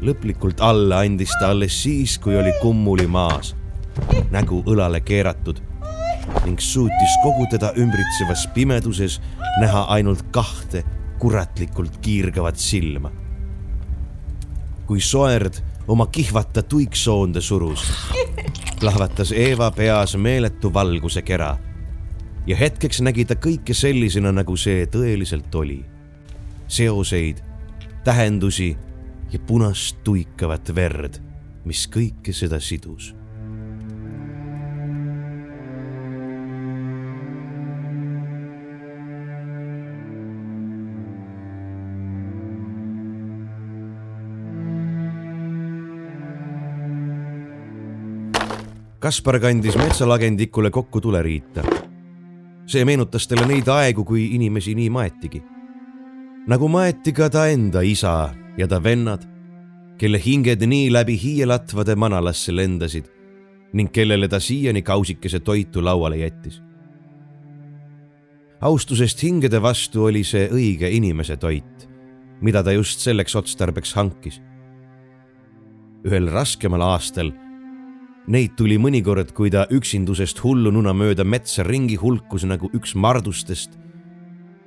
[0.00, 3.54] lõplikult alla andis ta alles siis, kui oli kummuli maas
[4.30, 5.60] nägu õlale keeratud
[6.44, 9.20] ning suutis kogu teda ümbritsevas pimeduses
[9.60, 10.84] näha ainult kahte
[11.18, 13.10] kuratlikult kiirgavat silma.
[14.86, 17.86] Kui Soerd oma kihvata tuiksoonde surus,
[18.80, 21.56] plahvatas Eeva peas meeletu valguse kera
[22.46, 25.84] ja hetkeks nägi ta kõike sellisena, nagu see tõeliselt oli.
[26.68, 27.38] seoseid,
[28.04, 28.76] tähendusi
[29.32, 31.20] ja punast tuikavat verd,
[31.64, 33.14] mis kõike seda sidus
[49.06, 51.62] Kaspar kandis metsalagendikule kokku tuleriita.
[52.66, 55.42] see meenutas talle neid aegu, kui inimesi nii maetigi.
[56.46, 59.22] nagu maeti ka ta enda isa ja ta vennad,
[59.98, 63.06] kelle hinged nii läbi hiielatvade manalasse lendasid
[63.72, 66.62] ning kellele ta siiani kausikese toitu lauale jättis.
[68.60, 71.88] austusest hingede vastu oli see õige inimese toit,
[72.40, 74.42] mida ta just selleks otstarbeks hankis.
[76.04, 77.45] ühel raskemal aastal
[78.26, 83.78] Neid tuli mõnikord, kui ta üksindusest hullununa mööda metsa ringi hulkus nagu üks mardustest.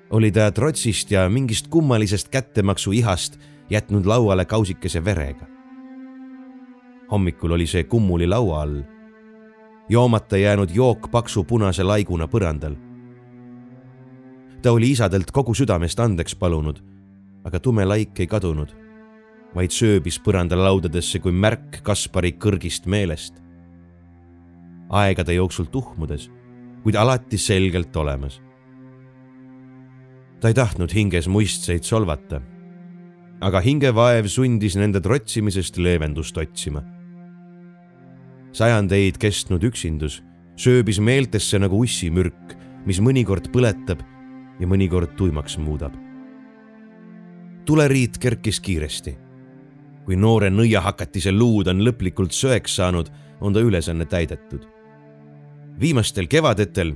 [0.09, 3.37] oli ta trotsist ja mingist kummalisest kättemaksu ihast
[3.69, 5.45] jätnud lauale kausikese verega.
[7.11, 8.83] hommikul oli see kummuli laua all,
[9.89, 12.75] joomata jäänud jook paksu punase laiguna põrandal.
[14.61, 16.79] ta oli isadelt kogu südamest andeks palunud,
[17.43, 18.71] aga tume laik ei kadunud
[19.55, 23.48] vaid sööbis põrandalaudadesse kui märk Kaspari kõrgist meelest
[24.89, 26.29] aegade jooksul tuhmudes,
[26.83, 28.41] kuid alati selgelt olemas.
[30.39, 32.41] ta ei tahtnud hinges muistseid solvata,
[33.41, 36.83] aga hingevaev sundis nende trotsimisest leevendust otsima.
[38.51, 40.23] sajandeid kestnud üksindus
[40.57, 44.01] sööbis meeltesse nagu ussimürk, mis mõnikord põletab
[44.59, 45.93] ja mõnikord tuimaks muudab.
[47.65, 49.17] tuleriit kerkis kiiresti.
[50.05, 53.11] kui noore nõiahakatise luud on lõplikult söeks saanud,
[53.41, 54.78] on ta ülesanne täidetud
[55.79, 56.93] viimastel kevadetel,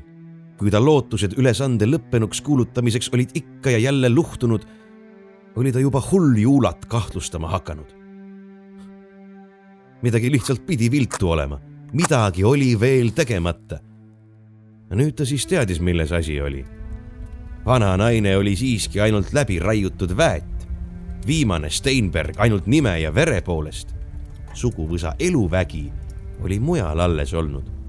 [0.59, 4.65] kui ta lootused ülesande lõppenuks kuulutamiseks olid ikka ja jälle luhtunud,
[5.55, 8.03] oli ta juba hulljuulat kahtlustama hakanud.
[10.03, 11.59] midagi lihtsalt pidi viltu olema,
[11.93, 13.79] midagi oli veel tegemata.
[14.91, 16.65] nüüd ta siis teadis, milles asi oli.
[17.65, 20.67] vana naine oli siiski ainult läbi raiutud väet,
[21.27, 23.95] viimane Steinberg ainult nime ja vere poolest.
[24.53, 25.91] suguvõsa eluvägi
[26.43, 27.82] oli mujal alles olnud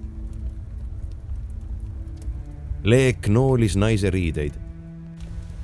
[2.85, 4.59] Leek noolis naise riideid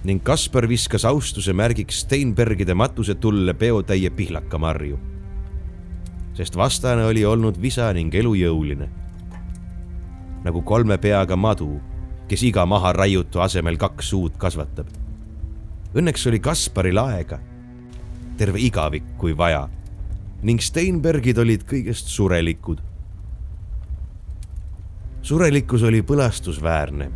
[0.08, 4.98] ning Kaspar viskas austuse märgiks Steinbergide matusetulle peotäie pihlakamarju.
[6.34, 8.88] sest vastane oli olnud visa ning elujõuline.
[10.44, 11.80] nagu kolme peaga madu,
[12.28, 14.86] kes iga maha raiutu asemel kaks uut kasvatab.
[15.94, 17.38] Õnneks oli Kasparil aega,
[18.36, 19.68] terve igavik, kui vaja
[20.42, 22.80] ning Steinbergid olid kõigest surelikud
[25.22, 27.10] surelikkus oli põlastusväärne.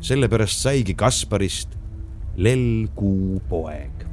[0.00, 1.78] sellepärast saigi Kasparist
[2.36, 4.04] Lell-Kuu poeg.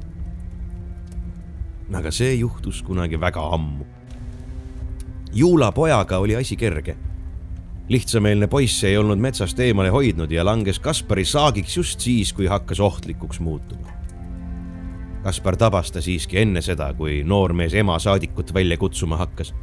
[1.94, 3.86] aga see juhtus kunagi väga ammu.
[5.34, 6.98] Juula pojaga oli asi kerge.
[7.90, 12.80] lihtsameelne poiss ei olnud metsast eemale hoidnud ja langes Kaspari saagiks just siis, kui hakkas
[12.80, 13.88] ohtlikuks muutuma.
[15.24, 19.54] Kaspar tabas ta siiski enne seda, kui noormees ema saadikut välja kutsuma hakkas.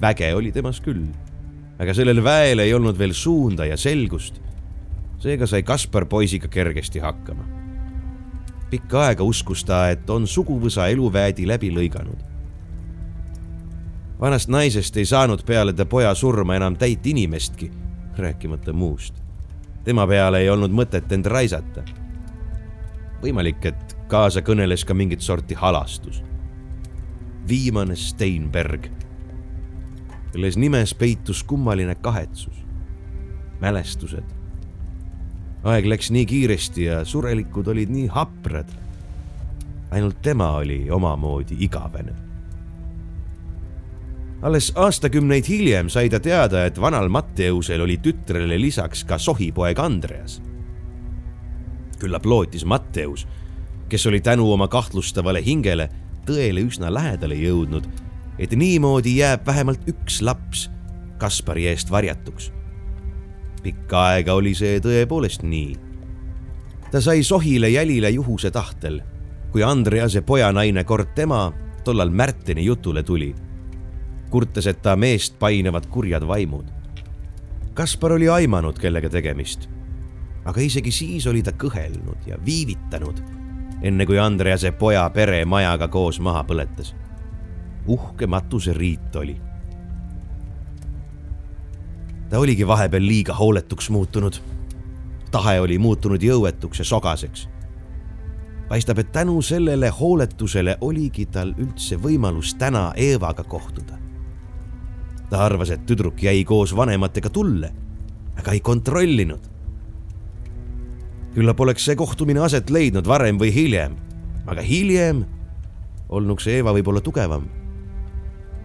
[0.00, 1.06] väge oli temas küll
[1.82, 4.40] aga sellel väel ei olnud veel suunda ja selgust.
[5.22, 7.44] seega sai Kaspar poisiga kergesti hakkama.
[8.70, 12.22] pikka aega uskus ta, et on suguvõsa eluväedi läbi lõiganud.
[14.20, 17.70] vanast naisest ei saanud peale ta poja surma enam täit inimestki,
[18.16, 19.14] rääkimata muust.
[19.84, 21.82] tema peale ei olnud mõtet end raisata.
[23.22, 26.22] võimalik, et kaasa kõneles ka mingit sorti halastus.
[27.48, 29.01] viimane Steinberg,
[30.32, 32.64] kelles nimes peitus kummaline kahetsus,
[33.60, 34.24] mälestused.
[35.62, 38.68] aeg läks nii kiiresti ja surelikud olid nii haprad.
[39.90, 42.14] ainult tema oli omamoodi igavene
[44.42, 50.40] alles aastakümneid hiljem sai ta teada, et vanal Matteusel oli tütrele lisaks ka sohipoeg Andreas.
[52.02, 53.26] küllap lootis Matteus,
[53.88, 55.88] kes oli tänu oma kahtlustavale hingele
[56.26, 57.86] tõele üsna lähedale jõudnud,
[58.38, 60.70] et niimoodi jääb vähemalt üks laps
[61.18, 62.52] Kaspari eest varjatuks.
[63.62, 65.76] pikka aega oli see tõepoolest nii.
[66.90, 69.00] ta sai sohile jälile juhuse tahtel,
[69.52, 71.52] kui Andrease pojanaine kord tema,
[71.84, 73.34] tollal Märteni jutule tuli
[74.32, 76.64] kurtes, et ta meest painavad kurjad vaimud.
[77.76, 79.68] Kaspar oli aimanud, kellega tegemist.
[80.44, 83.20] aga isegi siis oli ta kõhelnud ja viivitanud,
[83.86, 86.94] enne kui Andrease poja pere majaga koos maha põletas.
[87.86, 89.40] Uhke matuseriit oli.
[92.30, 94.34] ta oligi vahepeal liiga hooletuks muutunud.
[95.30, 97.48] tahe oli muutunud jõuetuks ja sogaseks
[98.68, 104.02] paistab, et tänu sellele hooletusele oligi tal üldse võimalus täna Eevaga kohtuda
[105.32, 107.72] ta arvas, et tüdruk jäi koos vanematega tulle,
[108.36, 109.48] aga ei kontrollinud.
[111.32, 113.94] küllap oleks see kohtumine aset leidnud varem või hiljem,
[114.44, 115.22] aga hiljem
[116.12, 117.46] olnuks Eeva võib-olla tugevam.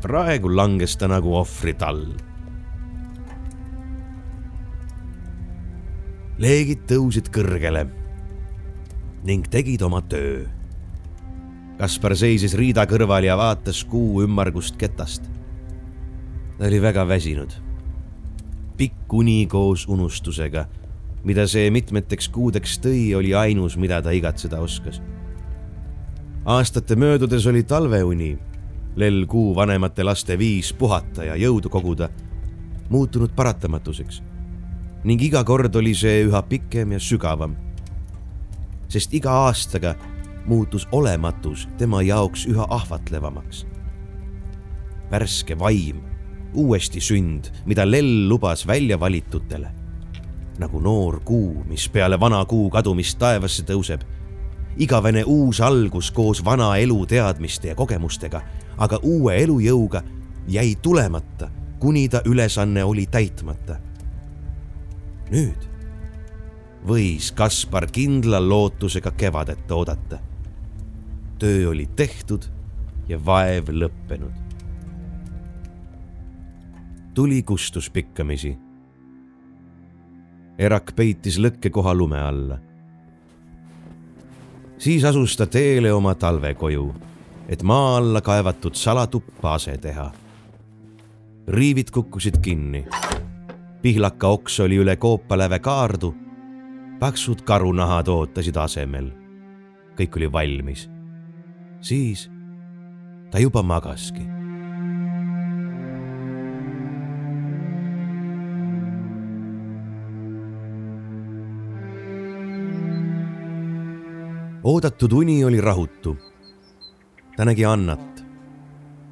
[0.02, 2.08] Praegu langes ta nagu ohvritall.
[6.38, 7.88] leegid tõusid kõrgele
[9.26, 10.46] ning tegid oma töö.
[11.80, 15.26] Kaspar seisis riida kõrval ja vaatas kuu ümmargust ketast
[16.58, 17.52] ta oli väga väsinud.
[18.78, 20.68] pikk uni koos unustusega,
[21.26, 25.02] mida see mitmeteks kuudeks tõi, oli ainus, mida ta igatseda oskas.
[26.46, 28.38] aastate möödudes oli talveuni,
[28.98, 32.10] lell kuu vanemate laste viis puhata ja jõudu koguda,
[32.90, 34.24] muutunud paratamatuseks.
[35.04, 37.56] ning iga kord oli see üha pikem ja sügavam.
[38.90, 39.96] sest iga aastaga
[40.46, 43.66] muutus olematus tema jaoks üha ahvatlevamaks.
[45.12, 46.02] värske vaim
[46.54, 49.72] uuesti sünd, mida Lell lubas välja valitutele.
[50.58, 54.02] nagu noor kuu, mis peale vana kuu kadumist taevasse tõuseb.
[54.78, 58.42] Igavene uus algus koos vana elu teadmiste ja kogemustega,
[58.78, 60.04] aga uue elujõuga
[60.48, 61.50] jäi tulemata,
[61.80, 63.80] kuni ta ülesanne oli täitmata.
[65.32, 65.68] nüüd
[66.88, 70.20] võis Kaspar kindla lootusega kevadet oodata.
[71.40, 72.46] töö oli tehtud
[73.08, 74.48] ja vaev lõppenud
[77.18, 78.52] tuli kustus pikkamisi.
[80.58, 82.60] Erak peitis lõkkekoha lume alla.
[84.78, 86.96] Siis asus ta teele oma talvekoju,
[87.48, 90.12] et maa alla kaevatud salatuppa ase teha.
[91.48, 92.86] riivid kukkusid kinni.
[93.82, 96.16] pihlaka oks oli üle koopaläve kaardu.
[97.00, 99.12] paksud karunahad ootasid asemel.
[99.98, 100.90] kõik oli valmis.
[101.82, 102.30] siis
[103.32, 104.37] ta juba magaski
[114.68, 116.18] oodatud uni oli rahutu.
[117.38, 118.26] ta nägi Annat,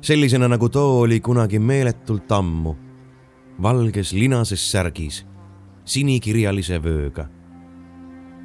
[0.02, 2.76] sellisena nagu too oli kunagi meeletult ammu,
[3.62, 5.26] valges linases särgis,
[5.86, 7.30] sinikirjalise vööga.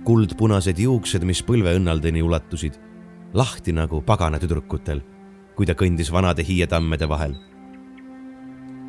[0.05, 2.79] kuldpunased juuksed, mis põlveõnnaldeni ulatusid,
[3.35, 5.03] lahti nagu pagana tüdrukutel,
[5.57, 7.35] kui ta kõndis vanade hiietammede vahel.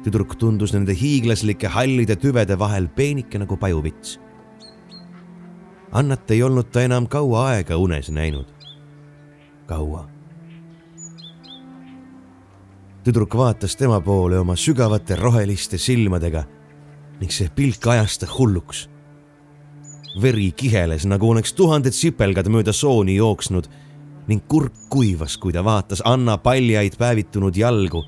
[0.04, 4.20] tüdruk tundus nende hiiglaslike hallide tüvede vahel peenike nagu pajuvits
[5.92, 8.46] Annat ei olnud ta enam kaua aega unes näinud.
[9.66, 10.08] kaua.
[13.04, 16.44] tüdruk vaatas tema poole oma sügavate roheliste silmadega
[17.20, 18.90] ning see pilk ajas ta hulluks.
[20.22, 23.68] veri kiheles, nagu oleks tuhanded sipelgad mööda sooni jooksnud
[24.28, 28.06] ning kurk kuivas, kui ta vaatas Anna paljaid päevitunud jalgu,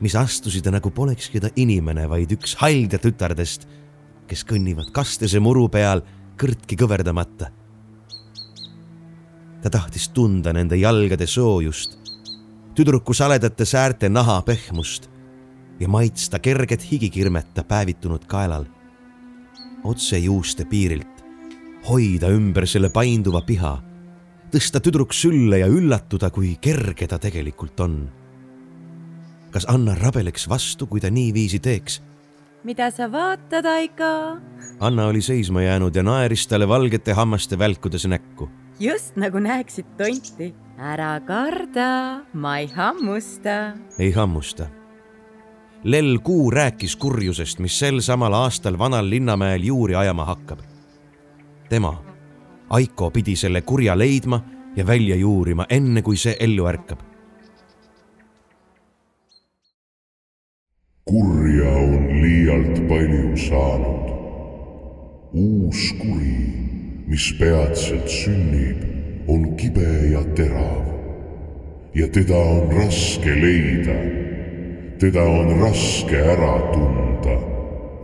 [0.00, 3.68] mis astusid nagu polekski ta inimene, vaid üks haldja tütardest,
[4.26, 6.02] kes kõnnivad kastese muru peal
[6.36, 7.50] kõrtki kõverdamata.
[9.62, 11.96] ta tahtis tunda nende jalgade soojust,
[12.76, 15.08] tüdruku saledate säärte naha pehmust
[15.80, 18.64] ja maitsta kerget higikirmeta päevitunud kaelal.
[19.84, 21.24] otse juuste piirilt,
[21.88, 23.82] hoida ümber selle painduva piha,
[24.50, 28.08] tõsta tüdruk sülle ja üllatuda, kui kerge ta tegelikult on.
[29.50, 32.02] kas Anna rabeleks vastu, kui ta niiviisi teeks?
[32.66, 34.38] Mida sa vaatad, Aiko?
[34.80, 38.50] Anna oli seisma jäänud ja naeris talle valgete hammaste välkudes näkku.
[38.80, 40.54] just nagu näeksid tonti.
[40.78, 43.72] ära karda, ma ei hammusta.
[43.98, 44.66] ei hammusta.
[45.84, 50.58] Lell Kuu rääkis kurjusest, mis sel samal aastal vanal Linnamäel juuri ajama hakkab.
[51.68, 52.02] tema,
[52.70, 54.40] Aiko, pidi selle kurja leidma
[54.76, 57.15] ja välja juurima, enne kui see ellu ärkab
[61.10, 64.06] kurja on liialt palju saanud.
[65.32, 66.38] uus kuri,
[67.06, 68.80] mis peatselt sünnib,
[69.28, 70.82] on kibe ja terav.
[71.94, 73.94] ja teda on raske leida.
[74.98, 77.38] teda on raske ära tunda.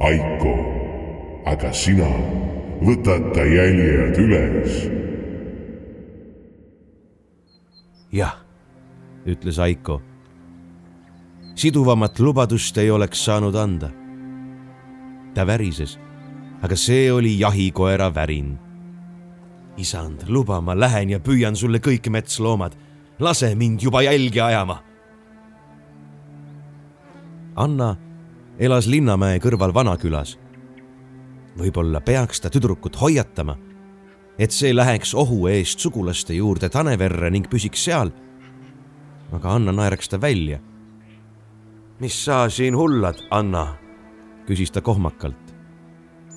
[0.00, 0.54] Aiko,
[1.46, 2.12] aga sina
[2.86, 4.78] võtad ta jäljed üles.
[8.12, 8.38] jah,
[9.26, 9.98] ütles Aiko
[11.54, 13.90] siduvamat lubadust ei oleks saanud anda.
[15.34, 15.98] ta värises,
[16.62, 18.58] aga see oli jahikoera värin.
[19.76, 22.72] isand, luba, ma lähen ja püüan sulle kõik metsloomad.
[23.18, 24.82] lase mind juba jälgi ajama.
[27.56, 27.96] Anna
[28.58, 30.38] elas Linnamäe kõrval Vanakülas.
[31.58, 33.56] võib-olla peaks ta tüdrukut hoiatama,
[34.38, 38.10] et see läheks ohu eest sugulaste juurde Taneverre ning püsiks seal.
[39.32, 40.60] aga Anna naeraks ta välja
[42.00, 43.66] mis sa siin hullad, Anna?
[44.46, 45.52] küsis ta kohmakalt,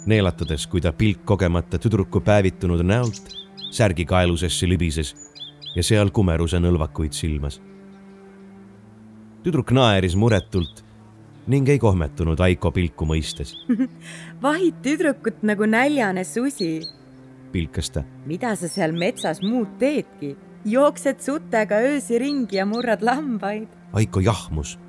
[0.06, 3.32] neelatades, kui ta pilk kogemata tüdruku päevitunud näolt
[3.74, 5.16] särgi kaelusesse libises
[5.76, 7.62] ja seal kumeruse nõlvakuid silmas.
[9.44, 10.84] tüdruk naeris muretult
[11.48, 13.56] ning ei kohmetunud Aiko pilku mõistes
[14.46, 16.82] vahid tüdrukut nagu näljane susi,
[17.52, 18.04] pilkas ta.
[18.26, 20.36] mida sa seal metsas muud teedki?
[20.66, 23.68] jooksed sutega öösi ringi ja murrad lambaid.
[23.94, 24.80] Aiko jahmus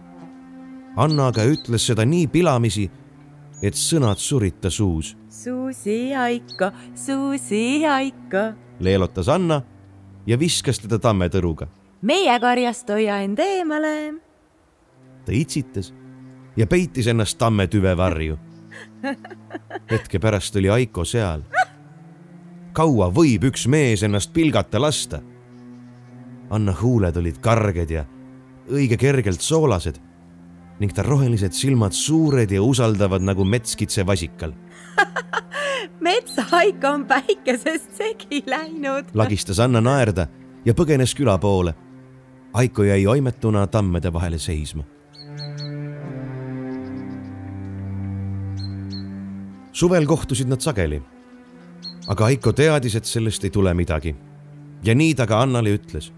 [0.96, 2.86] Anna aga ütles seda nii pilamisi,
[3.62, 5.12] et sõnad surid ta suus.
[5.28, 8.46] Suusi Aiko, Suusi Aiko,
[8.80, 9.60] leelotas Anna
[10.26, 11.68] ja viskas teda tammetõruga.
[12.02, 14.14] meie karjast hoia end eemale.
[15.24, 15.92] ta itsitas
[16.56, 18.38] ja peitis ennast tammetüve varju.
[19.90, 21.42] hetke pärast oli Aiko seal.
[22.72, 25.20] kaua võib üks mees ennast pilgata lasta?
[26.50, 28.04] Anna huuled olid karged ja
[28.70, 30.00] õige kergelt soolased
[30.78, 34.52] ning ta rohelised silmad suured ja usaldavad nagu metskitse vasikal
[36.00, 39.04] metsahaik on päikesest segi läinud.
[39.20, 40.26] lagistas Anna naerda
[40.64, 41.74] ja põgenes küla poole.
[42.56, 44.84] Aiko jäi oimetuna tammede vahele seisma.
[49.76, 51.02] suvel kohtusid nad sageli.
[52.08, 54.16] aga Aiko teadis, et sellest ei tule midagi.
[54.82, 56.12] ja nii ta ka Annale ütles.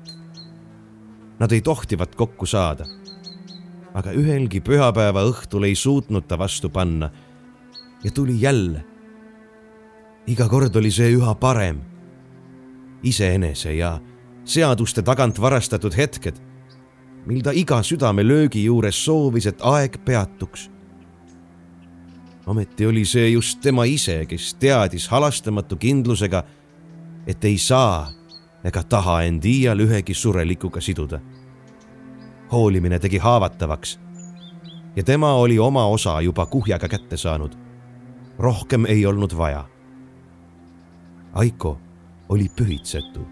[1.38, 2.84] Nad ei tohtivat kokku saada
[3.98, 7.10] aga ühelgi pühapäeva õhtul ei suutnud ta vastu panna.
[8.04, 8.84] ja tuli jälle.
[10.26, 11.80] iga kord oli see üha parem.
[13.02, 14.00] iseenese ja
[14.44, 16.36] seaduste tagant varastatud hetked,
[17.26, 20.70] mil ta iga südamelöögi juures soovis, et aeg peatuks.
[22.46, 26.44] ometi oli see just tema ise, kes teadis halastamatu kindlusega,
[27.26, 28.12] et ei saa
[28.64, 31.20] ega taha end iial ühegi surelikuga siduda
[32.52, 34.00] hoolimine tegi haavatavaks.
[34.96, 37.52] ja tema oli oma osa juba kuhjaga kätte saanud.
[38.38, 39.64] rohkem ei olnud vaja.
[41.32, 41.78] Aiko
[42.28, 43.26] oli pühitsetu.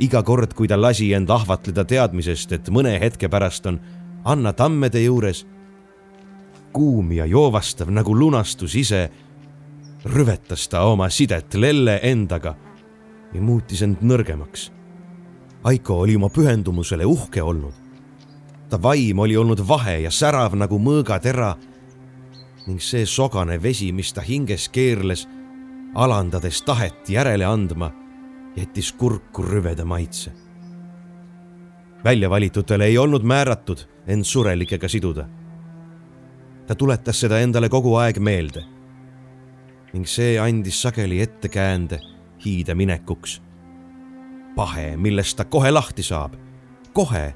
[0.00, 3.80] iga kord, kui ta lasi end ahvatleda teadmisest, et mõne hetke pärast on
[4.24, 5.46] Anna tammede juures,
[6.72, 9.10] kuum ja joovastav nagu lunastus ise,
[10.04, 12.54] rüvetas ta oma sidet Lelle endaga
[13.32, 14.70] ja muutis end nõrgemaks.
[15.64, 17.87] Aiko oli oma pühendumusele uhke olnud
[18.68, 21.54] ta vaim oli olnud vahe ja särav nagu mõõgatera
[22.68, 25.24] ning see sogane vesi, mis ta hinges keerles,
[25.94, 27.88] alandades tahet järele andma,
[28.56, 30.32] jättis kurku rüveda maitse.
[32.04, 35.28] väljavalitutele ei olnud määratud end surelikega siduda.
[36.66, 38.64] ta tuletas seda endale kogu aeg meelde
[39.92, 42.00] ning see andis sageli ettekäände
[42.44, 43.42] hiide minekuks.
[44.56, 46.34] pahe, millest ta kohe lahti saab,
[46.92, 47.34] kohe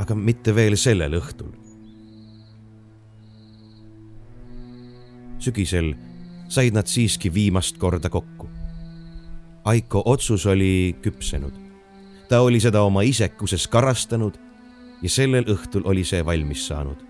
[0.00, 1.52] aga mitte veel sellel õhtul.
[5.40, 5.94] sügisel
[6.52, 8.48] said nad siiski viimast korda kokku.
[9.64, 11.52] Aiko otsus oli küpsenud.
[12.28, 14.36] ta oli seda oma isekuses karastanud
[15.02, 17.00] ja sellel õhtul oli see valmis saanud.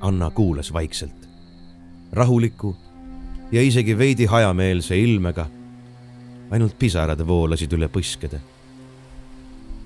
[0.00, 1.28] Anna kuulas vaikselt,
[2.12, 2.76] rahuliku
[3.52, 5.46] ja isegi veidi hajameelse ilmega.
[6.50, 8.40] ainult pisarad voolasid üle põskede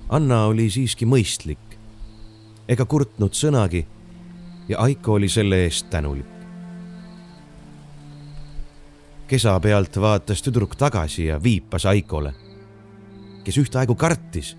[0.09, 1.57] Anna oli siiski mõistlik.
[2.67, 3.85] ega kurtnud sõnagi
[4.69, 6.25] ja Aiko oli selle eest tänulik.
[9.27, 12.33] kesa pealt vaatas tüdruk tagasi ja viipas Aikole,
[13.43, 14.57] kes ühtaegu kartis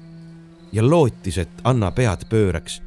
[0.73, 2.83] ja lootis, et Anna pead pööraks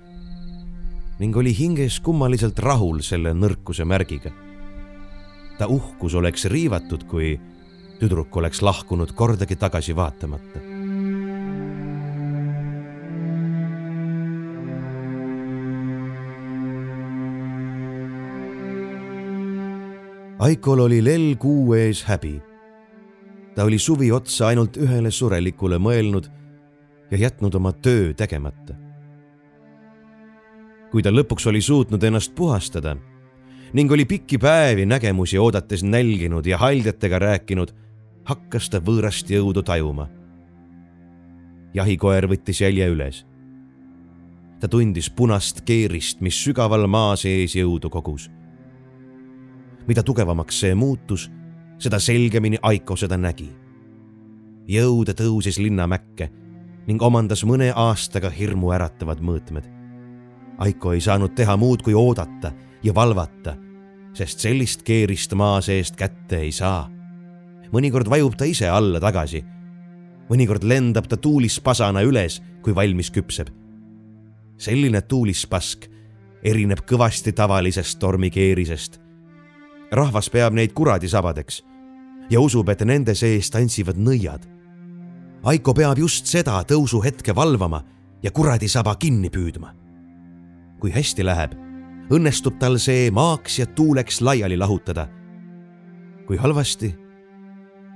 [1.20, 4.32] ning oli hinges kummaliselt rahul selle nõrkuse märgiga.
[5.58, 7.40] ta uhkus oleks riivatud, kui
[8.00, 10.69] tüdruk oleks lahkunud kordagi tagasi vaatamata.
[20.40, 22.42] Aikol oli lell kuu ees häbi.
[23.56, 26.30] ta oli suvi otsa ainult ühele surelikule mõelnud
[27.12, 28.74] ja jätnud oma töö tegemata.
[30.92, 32.96] kui ta lõpuks oli suutnud ennast puhastada
[33.74, 37.76] ning oli pikki päevi nägemusi oodates nälginud ja haljatega rääkinud,
[38.24, 40.08] hakkas ta võõrast jõudu tajuma.
[41.74, 43.26] jahikoer võttis jälje üles.
[44.60, 48.39] ta tundis punast keerist, mis sügaval maa sees jõudu kogus
[49.90, 51.32] mida tugevamaks see muutus,
[51.82, 53.50] seda selgemini Aiko seda nägi.
[54.70, 56.28] jõude tõusis linnamäkke
[56.86, 59.66] ning omandas mõne aastaga hirmuäratavad mõõtmed.
[60.62, 62.52] Aiko ei saanud teha muud kui oodata
[62.84, 63.56] ja valvata,
[64.14, 66.90] sest sellist keerist maa seest kätte ei saa.
[67.74, 69.44] mõnikord vajub ta ise alla tagasi.
[70.30, 73.50] mõnikord lendab ta tuulispasana üles, kui valmis küpseb.
[74.58, 75.90] selline tuulispask
[76.44, 79.09] erineb kõvasti tavalisest tormikeerisest
[79.92, 81.64] rahvas peab neid kuradisabadeks
[82.30, 84.46] ja usub, et nende sees tantsivad nõiad.
[85.50, 87.82] Aiko peab just seda tõusuhetke valvama
[88.24, 89.76] ja kuradisaba kinni püüdma.
[90.80, 91.56] kui hästi läheb,
[92.10, 95.08] õnnestub tal see maaks ja tuuleks laiali lahutada.
[96.28, 96.96] kui halvasti,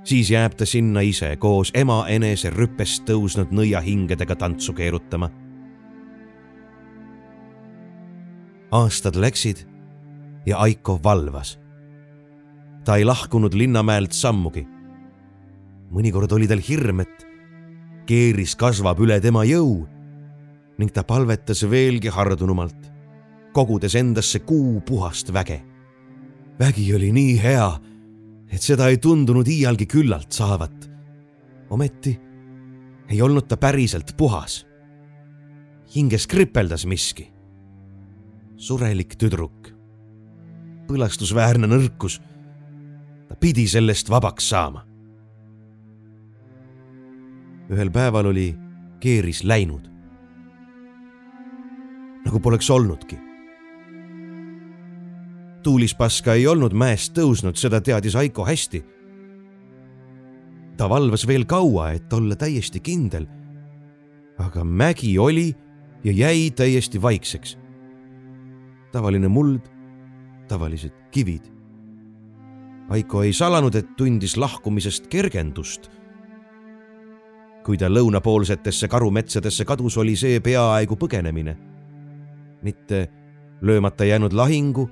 [0.04, 5.30] siis jääb ta sinna ise koos ema enese rüppest tõusnud nõiahingedega tantsu keerutama.
[8.70, 9.68] aastad läksid
[10.46, 11.63] ja Aiko valvas
[12.84, 14.66] ta ei lahkunud Linnamäelt sammugi.
[15.94, 17.26] mõnikord oli tal hirm, et
[18.06, 19.86] keeris kasvab üle tema jõu
[20.78, 22.90] ning ta palvetas veelgi hardunumalt,
[23.54, 25.62] kogudes endasse kuu puhast väge.
[26.58, 27.70] vägi oli nii hea,
[28.52, 30.90] et seda ei tundunud iialgi küllalt saavat.
[31.70, 32.18] ometi
[33.08, 34.66] ei olnud ta päriselt puhas.
[35.96, 37.32] hinges kripeldas miski.
[38.56, 39.72] surelik tüdruk,
[40.86, 42.20] põlastusväärne nõrkus
[43.34, 44.84] pidi sellest vabaks saama.
[47.70, 48.54] ühel päeval oli
[49.00, 49.88] keeris läinud.
[52.24, 53.18] nagu poleks olnudki.
[55.62, 58.84] tuulispaska ei olnud mäest tõusnud, seda teadis Aiko hästi.
[60.76, 63.26] ta valvas veel kaua, et olla täiesti kindel.
[64.38, 65.54] aga mägi oli
[66.04, 67.58] ja jäi täiesti vaikseks.
[68.92, 69.60] tavaline muld,
[70.48, 71.53] tavalised kivid
[72.88, 75.90] Aiko ei salanud, et tundis lahkumisest kergendust.
[77.64, 81.56] kui ta lõunapoolsetesse karumetsadesse kadus, oli see peaaegu põgenemine.
[82.62, 83.10] mitte
[83.60, 84.90] löömata jäänud lahingu,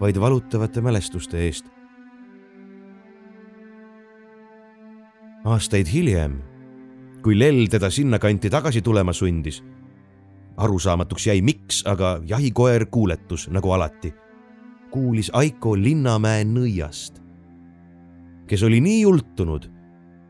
[0.00, 1.66] vaid valutavate mälestuste eest.
[5.44, 6.42] aastaid hiljem,
[7.22, 9.64] kui Lell teda sinnakanti tagasi tulema sundis,
[10.56, 14.14] arusaamatuks jäi, miks, aga jahikoer kuuletus nagu alati
[14.90, 17.20] kuulis Aiko Linnamäe nõiast,
[18.48, 19.68] kes oli nii jultunud,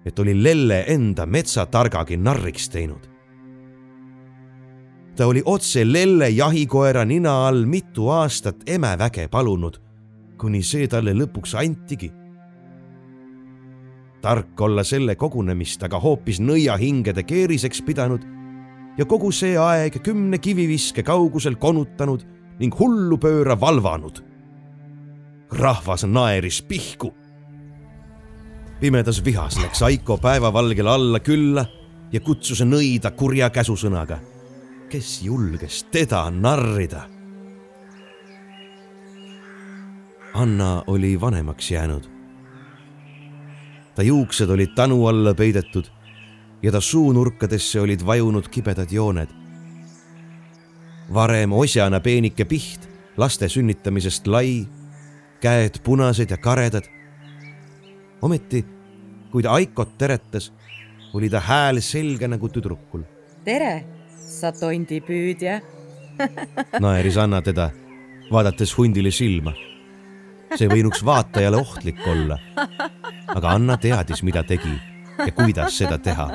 [0.06, 3.08] et oli Lelle enda metsatargagi narriks teinud.
[5.16, 9.80] ta oli otse Lelle jahikoera nina all mitu aastat emeväge palunud,
[10.38, 12.12] kuni see talle lõpuks antigi.
[14.20, 18.24] tark olla selle kogunemist aga hoopis nõiahingede keeriseks pidanud
[18.98, 22.24] ja kogu see aeg kümne kiviviske kaugusel konutanud
[22.58, 24.27] ning hullupööra valvanud
[25.52, 27.14] rahvas naeris pihku.
[28.80, 31.64] pimedas vihas läks Aiko päevavalgel alla külla
[32.12, 34.18] ja kutsus nõida kurja käsusõnaga.
[34.88, 37.02] kes julges teda narrida?
[40.34, 42.08] Anna oli vanemaks jäänud.
[43.94, 45.84] ta juuksed olid tanu alla peidetud
[46.62, 49.28] ja ta suunurkadesse olid vajunud kibedad jooned.
[51.14, 54.68] varem osjana peenike piht, laste sünnitamisest lai
[55.40, 56.84] käed punased ja karedad.
[58.22, 58.64] ometi,
[59.30, 60.52] kui ta Aikot teretas,
[61.14, 63.02] oli ta hääl selge nagu tüdrukul.
[63.44, 63.84] tere,
[64.16, 65.60] sa tondipüüdja
[66.82, 67.70] naeris Anna teda,
[68.30, 69.52] vaadates hundile silma.
[70.56, 72.38] see võinuks vaatajale ohtlik olla.
[73.34, 74.80] aga Anna teadis, mida tegi
[75.18, 76.30] ja kuidas seda teha.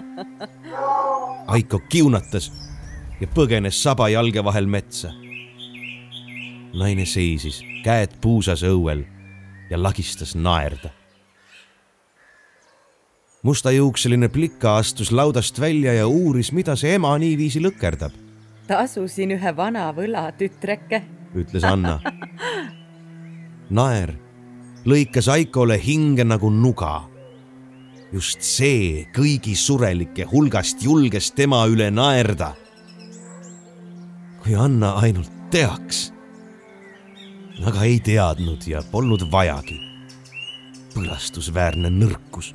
[1.48, 2.52] Aiko kiunatas
[3.22, 5.12] ja põgenes saba jalge vahel metsa.
[6.74, 9.04] Naine seisis, käed puusas õuel
[9.70, 10.90] ja lagistas naerda.
[13.44, 18.12] mustajuukseline plika astus laudast välja ja uuris, mida see ema niiviisi lõkerdab.
[18.68, 21.04] tasusin ühe vana võla, tütreke,
[21.36, 22.00] ütles Anna.
[23.70, 24.14] naer
[24.86, 27.10] lõikas Aikole hinge nagu nuga.
[28.14, 32.54] just see kõigi surelike hulgast julges tema üle naerda.
[34.44, 36.13] kui Anna ainult teaks.
[37.64, 39.80] Aga ei teadnud ja polnud vajagi.
[40.94, 42.54] põlastusväärne nõrkus.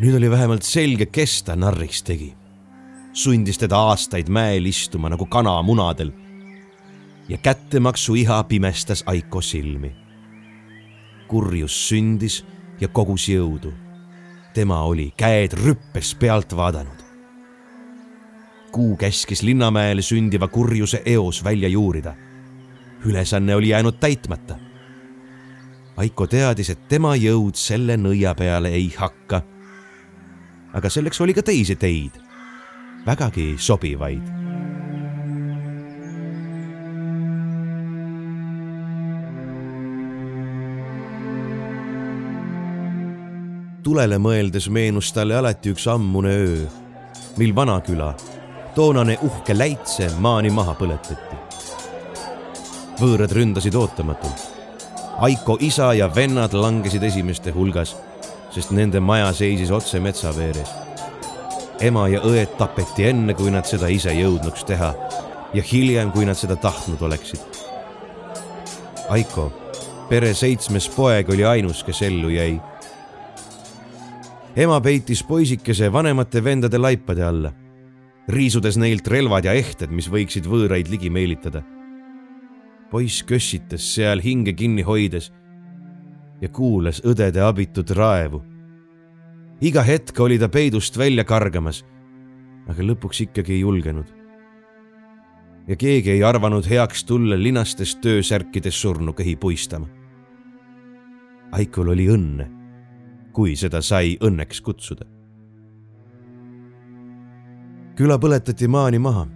[0.00, 2.34] nüüd oli vähemalt selge, kes ta narriks tegi.
[3.12, 6.12] sundis teda aastaid mäel istuma nagu kana munadel
[7.28, 9.92] ja kättemaksu iha pimestas Aiko silmi.
[11.28, 12.44] kurjus sündis
[12.80, 13.72] ja kogus jõudu.
[14.54, 16.99] tema oli käed rüppes pealt vaadanud.
[18.72, 22.14] Kuu käskis Linnamäele sündiva kurjuse eos välja juurida.
[23.04, 24.56] ülesanne oli jäänud täitmata.
[25.96, 29.42] Aiko teadis, et tema jõud selle nõia peale ei hakka.
[30.72, 32.12] aga selleks oli ka teisi teid,
[33.06, 34.40] vägagi sobivaid
[43.82, 46.66] tulele mõeldes meenus talle alati üks ammune öö,
[47.40, 48.12] mil Vanaküla,
[48.74, 51.36] toonane uhke Läitse maani maha põletati.
[53.00, 54.42] võõrad ründasid ootamatult.
[55.20, 57.96] Aiko isa ja vennad langesid esimeste hulgas,
[58.50, 60.70] sest nende maja seisis otse metsa veeres.
[61.80, 64.94] ema ja õed tapeti enne, kui nad seda ise jõudnuks teha
[65.54, 67.40] ja hiljem, kui nad seda tahtnud oleksid.
[69.08, 69.52] Aiko,
[70.08, 72.60] pere seitsmes poeg, oli ainus, kes ellu jäi
[74.56, 77.52] ema peitis poisikese vanemate vendade laipade alla,
[78.28, 81.62] riisudes neilt relvad ja ehted, mis võiksid võõraid ligi meelitada.
[82.90, 85.30] poiss kössitas seal hinge kinni hoides
[86.40, 88.42] ja kuulas õdede abitut raevu.
[89.60, 91.84] iga hetk oli ta peidust välja kargamas,
[92.68, 94.06] aga lõpuks ikkagi ei julgenud.
[95.68, 99.86] ja keegi ei arvanud heaks tulla linastes töösärkides surnukehi puistama.
[101.52, 102.60] Aikul oli õnne
[103.32, 105.06] kui seda sai õnneks kutsuda.
[107.96, 109.26] Küla põletati maani maha.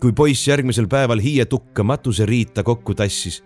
[0.00, 3.42] kui poiss järgmisel päeval hiietukka matuseriita kokku tassis,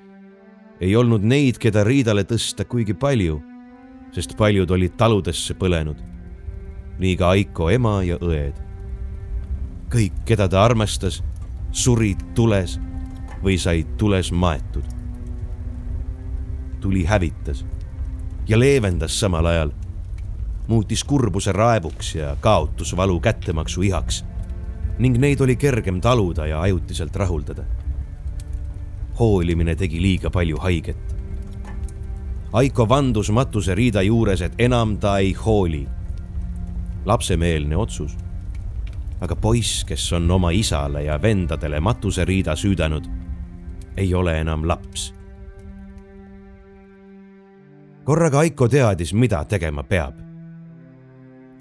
[0.81, 3.41] ei olnud neid, keda riidale tõsta kuigi palju,
[4.15, 5.99] sest paljud olid taludesse põlenud.
[6.99, 8.55] nii ka Aiko ema ja õed.
[9.91, 11.23] kõik, keda ta armastas,
[11.73, 12.79] surid tules
[13.43, 14.85] või said tules maetud.
[16.81, 17.65] tuli hävitas
[18.49, 19.71] ja leevendas samal ajal.
[20.67, 24.25] Muutis kurbuse raevuks ja kaotusvalu kättemaksu ihaks
[24.99, 27.65] ning neid oli kergem taluda ja ajutiselt rahuldada.
[29.19, 31.15] hoolimine tegi liiga palju haiget.
[32.53, 35.89] Aiko vandus matuseriida juures, et enam ta ei hooli.
[37.05, 38.17] lapsemeelne otsus.
[39.21, 43.05] aga poiss, kes on oma isale ja vendadele matuseriida süüdanud,
[43.97, 45.15] ei ole enam laps
[48.05, 50.24] korraga Aiko teadis, mida tegema peab.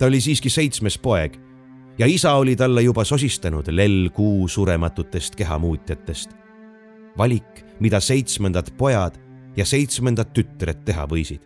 [0.03, 1.37] Ta oli siiski seitsmes poeg
[1.97, 6.33] ja isa oli talle juba sosistanud lell-kuu surematutest kehamuutjatest.
[7.17, 9.15] valik, mida seitsmendad pojad
[9.55, 11.39] ja seitsmendad tütred teha võisid.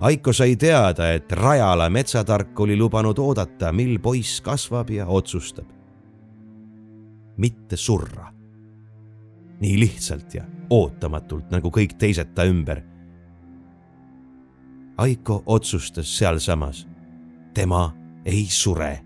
[0.00, 5.70] Aiko sai teada, et Rajala metsatark oli lubanud oodata, mil poiss kasvab ja otsustab.
[7.36, 8.32] mitte surra.
[9.60, 12.82] nii lihtsalt ja ootamatult nagu kõik teised ta ümber
[14.96, 16.88] Aiko otsustas sealsamas.
[17.54, 19.00] tema ei sure.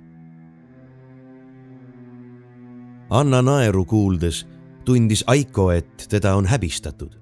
[3.11, 4.49] Anna naeru kuuldes
[4.85, 7.17] tundis Aiko, et teda on häbistatud.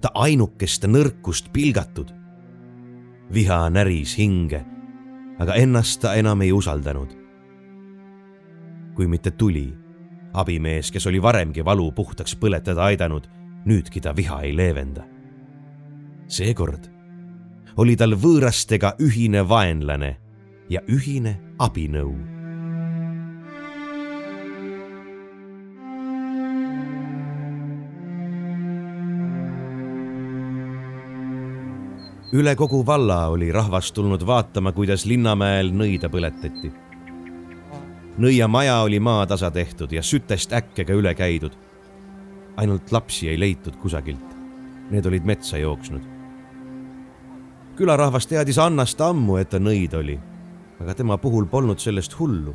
[0.00, 2.10] ta ainukest nõrkust pilgatud.
[3.32, 4.64] viha näris hinge,
[5.38, 7.08] aga ennast ta enam ei usaldanud.
[8.94, 9.74] kui mitte tuli,
[10.32, 13.26] abimees, kes oli varemgi valu puhtaks põletada aidanud,
[13.64, 15.02] nüüdki ta viha ei leevenda.
[16.28, 16.99] seekord
[17.76, 20.16] oli tal võõrastega ühine vaenlane
[20.70, 22.14] ja ühine abinõu.
[32.30, 36.70] üle kogu valla oli rahvas tulnud vaatama, kuidas Linnamäel nõida põletati.
[38.18, 41.52] nõiamaja oli maatasa tehtud ja sütest äkkega üle käidud.
[42.56, 44.36] ainult lapsi ei leitud kusagilt.
[44.90, 46.19] Need olid metsa jooksnud
[47.80, 50.18] külarahvas teadis Annast ammu, et ta nõid oli.
[50.80, 52.54] aga tema puhul polnud sellest hullu.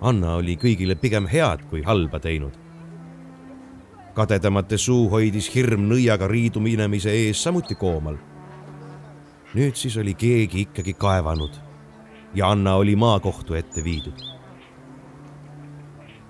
[0.00, 2.52] Anna oli kõigile pigem head kui halba teinud.
[4.14, 8.16] kadedamate suu hoidis hirm nõiaga riidu minemise ees samuti koomal.
[9.54, 11.54] nüüd siis oli keegi ikkagi kaevanud
[12.34, 14.18] ja Anna oli maakohtu ette viidud.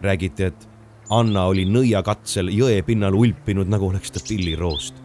[0.03, 0.69] räägiti, et
[1.11, 5.04] Anna oli nõiakatsel jõe pinnal ulpinud, nagu oleks ta pilliroost.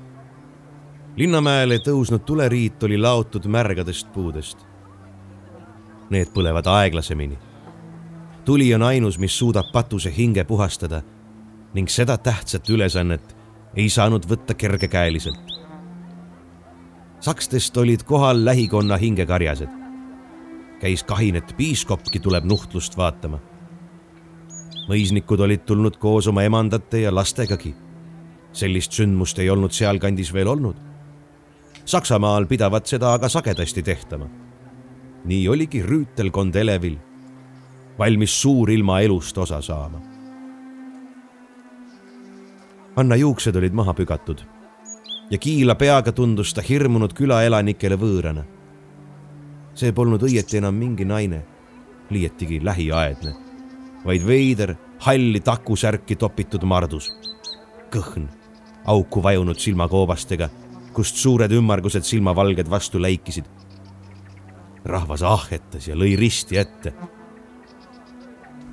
[1.19, 4.57] Linnamäele tõusnud tuleriit oli laotud märgadest puudest.
[6.09, 7.37] Need põlevad aeglasemini.
[8.45, 11.01] tuli on ainus, mis suudab patuse hinge puhastada
[11.73, 13.35] ning seda tähtsat ülesannet
[13.75, 15.59] ei saanud võtta kergekäeliselt.
[17.19, 19.69] sakstest olid kohal lähikonna hingekarjased
[20.79, 23.39] käis kahin, et piiskopki tuleb nuhtlust vaatama.
[24.89, 27.75] mõisnikud olid tulnud koos oma emandate ja lastegagi.
[28.53, 30.88] sellist sündmust ei olnud sealkandis veel olnud.
[31.89, 34.27] Saksamaal pidavat seda aga sagedasti tehtama.
[35.25, 36.95] nii oligi rüütelkond elevil,
[37.99, 40.01] valmis suurilma elust osa saama.
[42.95, 44.45] Anna juuksed olid maha pügatud
[45.31, 48.45] ja kiila peaga tundus ta hirmunud külaelanikele võõrana
[49.79, 51.39] see polnud õieti enam mingi naine,
[52.11, 53.33] liiatigi lähiaedne,
[54.05, 54.75] vaid veider,
[55.05, 57.11] halli takusärki topitud mardus.
[57.89, 58.27] kõhn,
[58.85, 60.49] auku vajunud silmakoobastega,
[60.93, 63.45] kust suured ümmargused silmavalged vastu läikisid.
[64.85, 66.93] rahvas ahhetas ja lõi risti ette.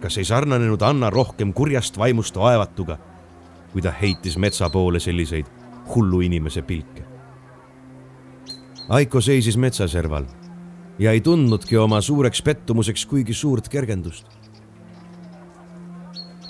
[0.00, 2.98] kas ei sarnanenud Anna rohkem kurjast vaimust vaevatuga,
[3.72, 5.46] kui ta heitis metsa poole selliseid
[5.94, 7.04] hullu inimese pilke?
[8.88, 10.24] Aiko seisis metsaserval
[10.98, 14.26] ja ei tundnudki oma suureks pettumuseks kuigi suurt kergendust.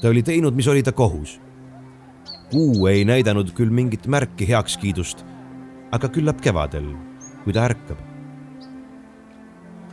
[0.00, 1.40] ta oli teinud, mis oli ta kohus.
[2.50, 5.24] kuu ei näidanud küll mingit märki heakskiidust,
[5.96, 6.90] aga küllap kevadel,
[7.44, 7.98] kui ta ärkab.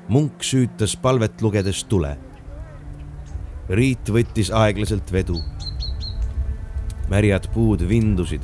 [0.10, 2.18] munk süütas palvet lugedes tule.
[3.70, 5.40] Riit võttis aeglaselt vedu.
[7.10, 8.42] märjad puud vindusid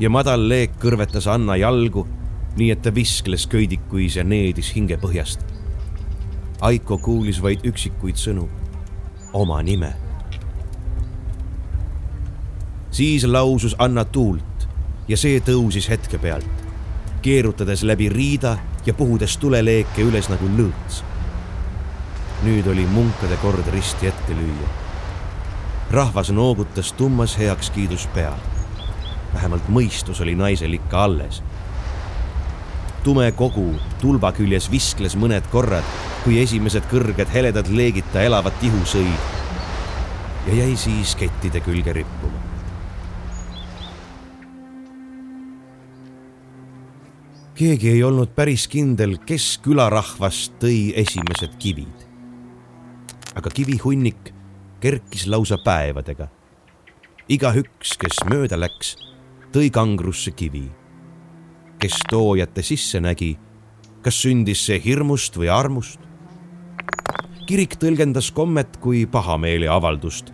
[0.00, 2.06] ja madal leek kõrvetas Anna jalgu
[2.56, 5.42] nii et ta viskles köidikuis ja needis hingepõhjast.
[6.64, 8.48] Aiko kuulis vaid üksikuid sõnu,
[9.32, 9.94] oma nime.
[12.94, 14.68] siis lausus Anna tuult
[15.08, 16.63] ja see tõusis hetke pealt,
[17.24, 18.56] keerutades läbi riida
[18.86, 21.00] ja puhudes tuleleeke üles nagu lõõts.
[22.44, 24.68] nüüd oli munkade kord risti ette lüüa.
[25.90, 28.36] rahvas noogutas tummas heakskiidus peal.
[29.34, 31.42] vähemalt mõistus oli naisel ikka alles
[33.04, 35.84] tume kogu tulba küljes viskles mõned korrad,
[36.24, 39.28] kui esimesed kõrged heledad leegid ta elavat ihu sõid
[40.46, 42.43] ja jäi siis kettide külge rippuma.
[47.54, 52.06] Keegi ei olnud päris kindel, kes külarahvast tõi esimesed kivid.
[53.34, 54.32] aga kivihunnik
[54.80, 56.28] kerkis lausa päevadega.
[57.28, 58.96] igaüks, kes mööda läks,
[59.52, 60.70] tõi kangrusse kivi
[61.84, 63.34] kes toojate sisse nägi,
[64.00, 66.00] kas sündis see hirmust või armust.
[67.44, 70.30] kirik tõlgendas kommet kui pahameele avaldust,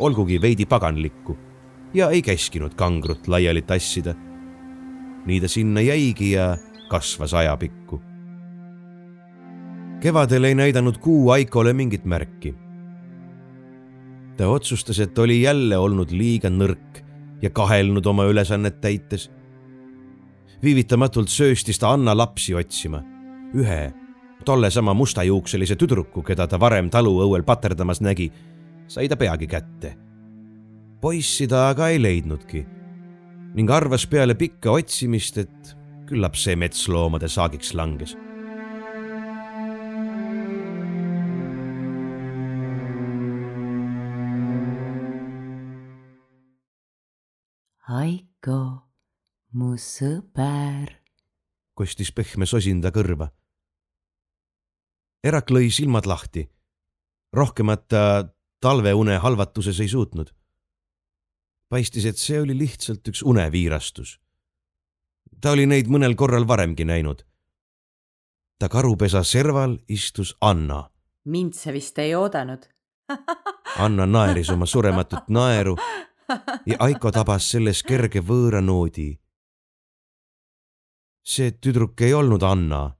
[0.00, 1.36] olgugi veidi paganlikku
[1.94, 4.14] ja ei käskinud kangrut laiali tassida.
[5.26, 6.56] Nii ta sinna jäigi ja
[6.88, 8.00] kasvas ajapikku.
[10.00, 12.54] kevadel ei näidanud kuu Aikole mingit märki.
[14.36, 17.02] ta otsustas, et oli jälle olnud liiga nõrk
[17.42, 19.30] ja kahelnud oma ülesannet täites
[20.62, 23.02] viivitamatult sööstis ta Anna lapsi otsima.
[23.54, 23.92] ühe,
[24.44, 28.32] tollesama mustajuukselise tüdruku, keda ta varem taluõuel paterdamas nägi,
[28.86, 29.96] sai ta peagi kätte.
[31.00, 32.66] poissi ta aga ei leidnudki
[33.56, 35.74] ning arvas peale pikka otsimist, et
[36.06, 38.14] küllap see metsloomade saagiks langes
[47.86, 48.82] Aiko
[49.54, 50.90] mu sõber,
[51.78, 53.28] kostis pehme sosin ta kõrva.
[55.22, 56.48] Erak lõi silmad lahti.
[57.32, 58.02] rohkemat ta
[58.60, 60.32] talveune halvatuses ei suutnud.
[61.68, 64.18] Paistis, et see oli lihtsalt üks uneviirastus.
[65.40, 67.24] ta oli neid mõnel korral varemgi näinud.
[68.58, 70.90] ta karupesa serval istus Anna.
[71.24, 72.68] mind sa vist ei oodanud
[73.84, 75.76] Anna naeris oma surematut naeru
[76.66, 79.16] ja Aiko tabas selles kerge võõra noodi
[81.26, 82.96] see tüdruk ei olnud Anna.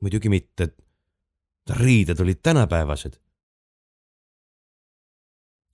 [0.00, 0.68] muidugi mitte.
[1.66, 3.18] ta riided olid tänapäevased.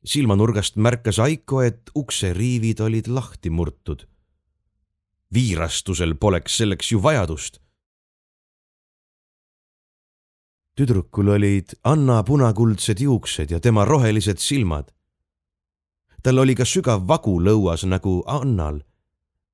[0.05, 4.07] Silmanurgast märkas Aiko, et ukseriivid olid lahti murtud.
[5.35, 7.59] viirastusel poleks selleks ju vajadust.
[10.77, 14.93] tüdrukul olid Anna punakuldsed juuksed ja tema rohelised silmad.
[16.23, 18.81] tal oli ka sügav vagu lõuas nagu Annal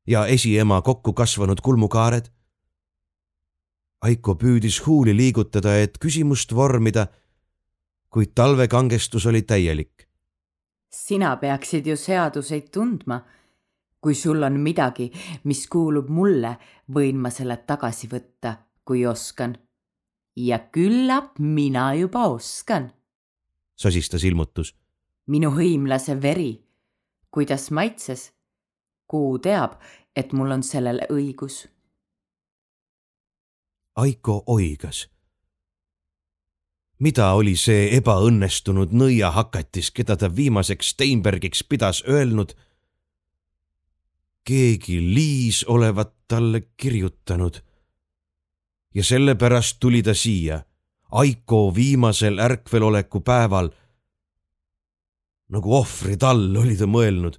[0.07, 2.31] ja esiema kokku kasvanud kulmukaared.
[4.01, 7.07] Aiko püüdis huuli liigutada, et küsimust vormida,
[8.09, 10.07] kuid talvekangestus oli täielik.
[10.90, 13.20] Sina peaksid ju seaduseid tundma.
[14.01, 15.10] kui sul on midagi,
[15.44, 16.56] mis kuulub mulle,
[16.94, 18.55] võin ma selle tagasi võtta,
[18.85, 19.56] kui oskan
[20.39, 22.93] ja küllap mina juba oskan.
[23.77, 24.74] sosistas ilmutus.
[25.27, 26.65] minu hõimlase veri.
[27.31, 28.32] kuidas maitses?
[29.06, 29.81] kuu teab,
[30.16, 31.66] et mul on sellele õigus.
[33.97, 35.09] Aiko oigas.
[36.99, 42.55] Mida oli see ebaõnnestunud nõiahakatis, keda ta viimaseks Steinbergiks pidas öelnud?
[44.49, 47.59] keegi Liis olevat talle kirjutanud
[48.95, 50.62] ja sellepärast tuli ta siia,
[51.11, 53.70] Aiko viimasel ärkveloleku päeval.
[55.49, 57.39] nagu ohvritall oli ta mõelnud.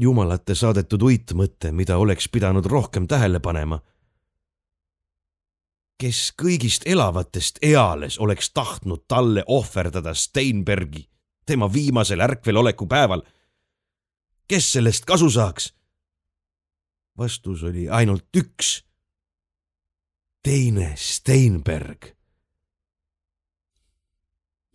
[0.00, 3.80] jumalate saadetud uitmõte, mida oleks pidanud rohkem tähele panema.
[5.98, 11.08] Kes kõigist elavatest eales oleks tahtnud talle ohverdada Steinbergi
[11.46, 13.22] tema viimasel ärkveloleku päeval?
[14.48, 15.74] kes sellest kasu saaks?
[17.18, 18.82] vastus oli ainult üks
[20.42, 22.12] teine Steinberg.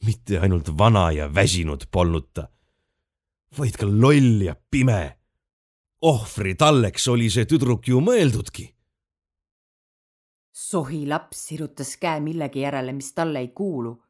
[0.06, 2.48] mitte ainult vana ja väsinud polnud ta,
[3.58, 5.18] vaid ka loll ja pime.
[6.02, 8.72] ohvri talleks oli see tüdruk ju mõeldudki.
[10.52, 14.04] Sohi laps sirutas käe millegi järele, mis talle ei kuulu.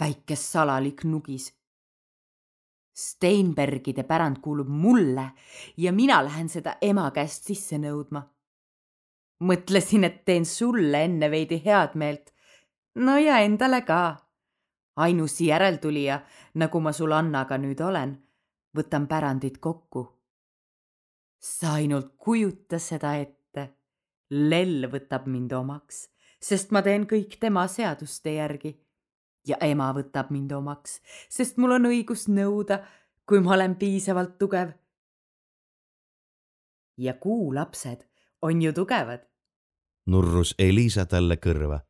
[0.00, 1.52] väike salalik nugis.
[2.96, 5.30] Steinbergide pärand kuulub mulle
[5.76, 8.22] ja mina lähen seda ema käest sisse nõudma
[9.40, 12.32] mõtlesin, et teen sulle enne veidi head meelt.
[12.94, 14.16] no ja endale ka.
[14.96, 16.20] ainus järeltulija,
[16.54, 18.16] nagu ma sul Annaga nüüd olen,
[18.76, 20.08] võtan pärandit kokku.
[21.38, 23.39] sa ainult kujuta seda ette.
[24.30, 26.08] Lell võtab mind omaks,
[26.40, 28.76] sest ma teen kõik tema seaduste järgi.
[29.46, 32.84] ja ema võtab mind omaks, sest mul on õigus nõuda,
[33.26, 34.72] kui ma olen piisavalt tugev.
[36.96, 38.06] ja kuulapsed
[38.42, 39.30] on ju tugevad
[40.10, 41.80] nurrus Elisa talle kõrva.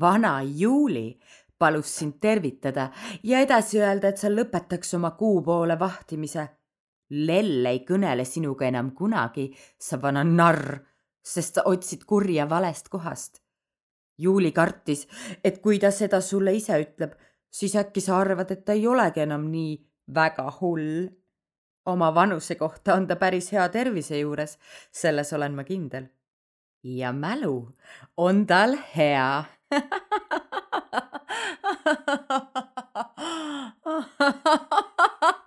[0.00, 1.18] vana Juuli
[1.58, 2.90] palus sind tervitada
[3.22, 6.48] ja edasi öelda, et sa lõpetaks oma kuu poole vahtimise.
[7.10, 9.48] Lell ei kõnele sinuga enam kunagi,
[9.78, 10.76] sa vana narr,
[11.28, 13.42] sest sa otsid kurja valest kohast.
[14.18, 15.06] Juuli kartis,
[15.44, 17.14] et kui ta seda sulle ise ütleb,
[17.50, 19.76] siis äkki sa arvad, et ta ei olegi enam nii
[20.14, 21.08] väga hull.
[21.88, 24.58] oma vanuse kohta on ta päris hea tervise juures,
[24.92, 26.08] selles olen ma kindel
[26.82, 27.74] ja mälu
[28.16, 29.44] on tal hea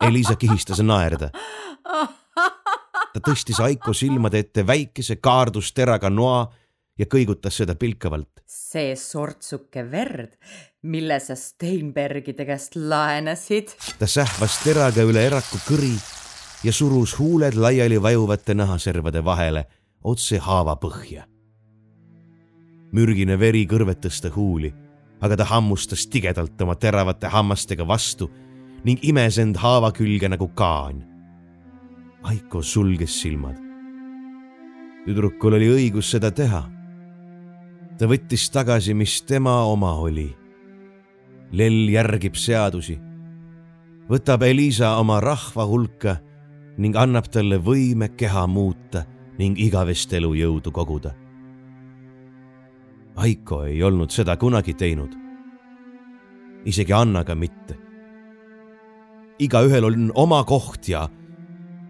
[0.02, 1.30] Elisa kihistas naerda.
[3.14, 6.46] ta tõstis Aiko silmade ette väikese kaardusteraga noa
[7.00, 8.30] ja kõigutas seda pilkavalt.
[8.46, 10.36] see sortsuke verd,
[10.84, 13.76] mille sa Steinbergide käest laenasid.
[14.00, 15.96] ta sähvas teraga üle eraku kõri
[16.64, 19.66] ja surus huuled laiali vajuvate nahaservade vahele
[20.04, 21.26] otse haava põhja.
[22.92, 24.74] mürgine veri kõrvetas ta huuli,
[25.22, 28.30] aga ta hammustas tigedalt oma teravate hammastega vastu
[28.84, 31.11] ning imes end haava külge nagu kaan.
[32.24, 33.58] Aiko sulges silmad.
[35.06, 36.62] tüdrukul oli õigus seda teha.
[37.98, 40.30] ta võttis tagasi, mis tema oma oli.
[41.52, 43.00] Lell järgib seadusi,
[44.10, 46.20] võtab Elisa oma rahva hulka
[46.78, 49.04] ning annab talle võime keha muuta
[49.38, 51.16] ning igavest elujõudu koguda.
[53.16, 55.18] Aiko ei olnud seda kunagi teinud.
[56.66, 57.78] isegi Annaga mitte.
[59.40, 61.10] igaühel on oma koht ja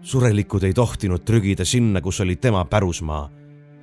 [0.02, 3.30] surelikud ei tohtinud trügida sinna, kus oli tema pärusmaa.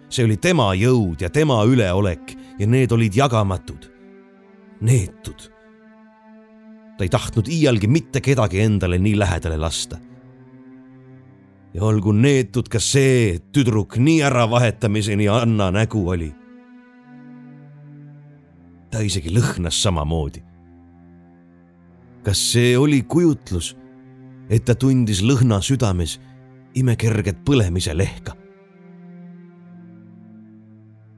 [0.10, 3.92] see oli tema jõud ja tema üleolek ja need olid jagamatud,
[4.82, 5.50] neetud.
[6.98, 10.00] ta ei tahtnud iialgi mitte kedagi endale nii lähedale lasta
[11.74, 16.34] ja olgu neetud ka see, et tüdruk nii äravahetamiseni Anna nägu oli.
[18.90, 20.44] ta isegi lõhnas samamoodi.
[22.24, 23.76] kas see oli kujutlus,
[24.50, 26.20] et ta tundis lõhna südames
[26.76, 28.36] imekerget põlemise lehka?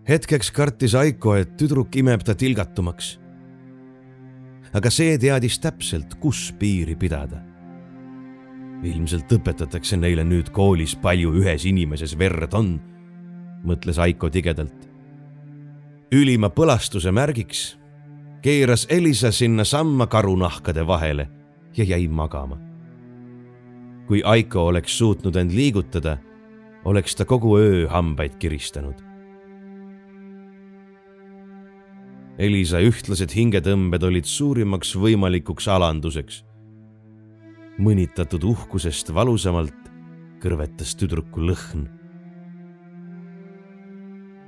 [0.08, 3.20] hetkeks kartis Aiko, et tüdruk imeb ta tilgatumaks.
[4.74, 7.52] aga see teadis täpselt, kus piiri pidada
[8.84, 12.80] ilmselt õpetatakse neile nüüd koolis palju ühes inimeses verd on,
[13.66, 14.90] mõtles Aiko tigedalt.
[16.12, 17.78] ülima põlastuse märgiks
[18.41, 21.30] keeras Elisa sinnasamma karunahkade vahele
[21.78, 22.70] ja jäi magama.
[24.07, 26.18] Kui Aiko oleks suutnud end liigutada,
[26.86, 28.99] oleks ta kogu öö hambaid kiristanud.
[32.41, 36.44] Elisa ühtlased hingetõmbed olid suurimaks võimalikuks alanduseks.
[37.82, 39.90] mõnitatud uhkusest valusamalt
[40.41, 41.88] kõrvetas tüdruku lõhn.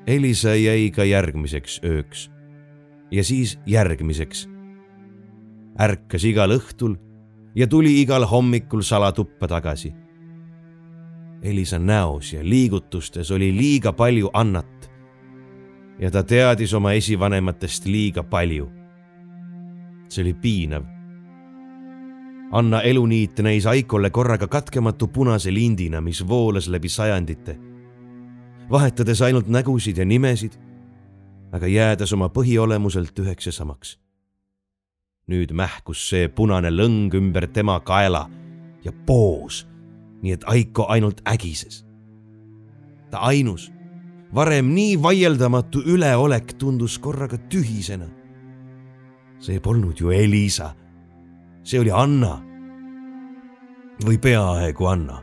[0.08, 2.30] Elisa jäi ka järgmiseks ööks
[3.12, 4.48] ja siis järgmiseks.
[5.80, 6.98] ärkas igal õhtul
[7.56, 9.94] ja tuli igal hommikul salatuppa tagasi.
[11.42, 14.92] Elisa näos ja liigutustes oli liiga palju Annat
[16.00, 18.70] ja ta teadis oma esivanematest liiga palju.
[20.10, 20.84] see oli piinav.
[22.52, 27.60] Anna eluniit näis Aikole korraga katkematu punase lindina, mis voolas läbi sajandite.
[28.70, 30.54] vahetades ainult nägusid ja nimesid
[31.54, 33.98] aga jäädes oma põhiolemuselt üheks ja samaks.
[35.28, 38.26] Nüüd mähkus see punane lõng ümber tema kaela
[38.84, 39.64] ja poos,
[40.22, 41.86] nii et Aiko ainult ägises.
[43.12, 43.72] ta ainus,
[44.34, 48.08] varem nii vaieldamatu üleolek tundus korraga tühisena.
[49.40, 50.76] see polnud ju Elisa,
[51.64, 52.42] see oli Anna
[54.06, 55.22] või peaaegu Anna,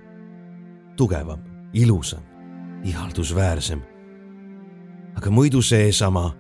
[0.97, 1.41] tugevam,
[1.73, 2.23] ilusam,
[2.85, 3.91] ihaldusväärsem
[5.17, 6.31] aga muidu seesama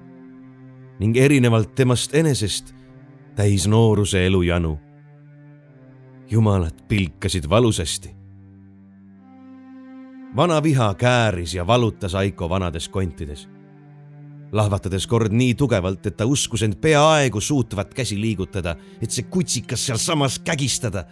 [1.01, 2.75] ning erinevalt temast enesest
[3.41, 4.79] täis nooruse elujanu.
[6.31, 8.11] jumalad pilkasid valusasti.
[10.37, 13.49] vana viha kääris ja valutas Aiko vanades kontides,
[14.53, 19.87] lahvatades kord nii tugevalt, et ta uskus end peaaegu suutvat käsi liigutada, et see kutsikas
[19.87, 21.05] sealsamas kägistada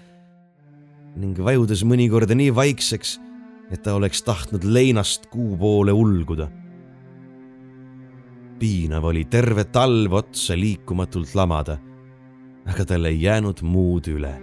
[1.17, 3.21] ning vajudes mõnikord nii vaikseks,
[3.71, 6.51] et ta oleks tahtnud leinast kuu poole ulguda
[8.59, 11.79] piinav oli terve talv otsa liikumatult lamada,
[12.69, 14.35] aga tal ei jäänud muud üle.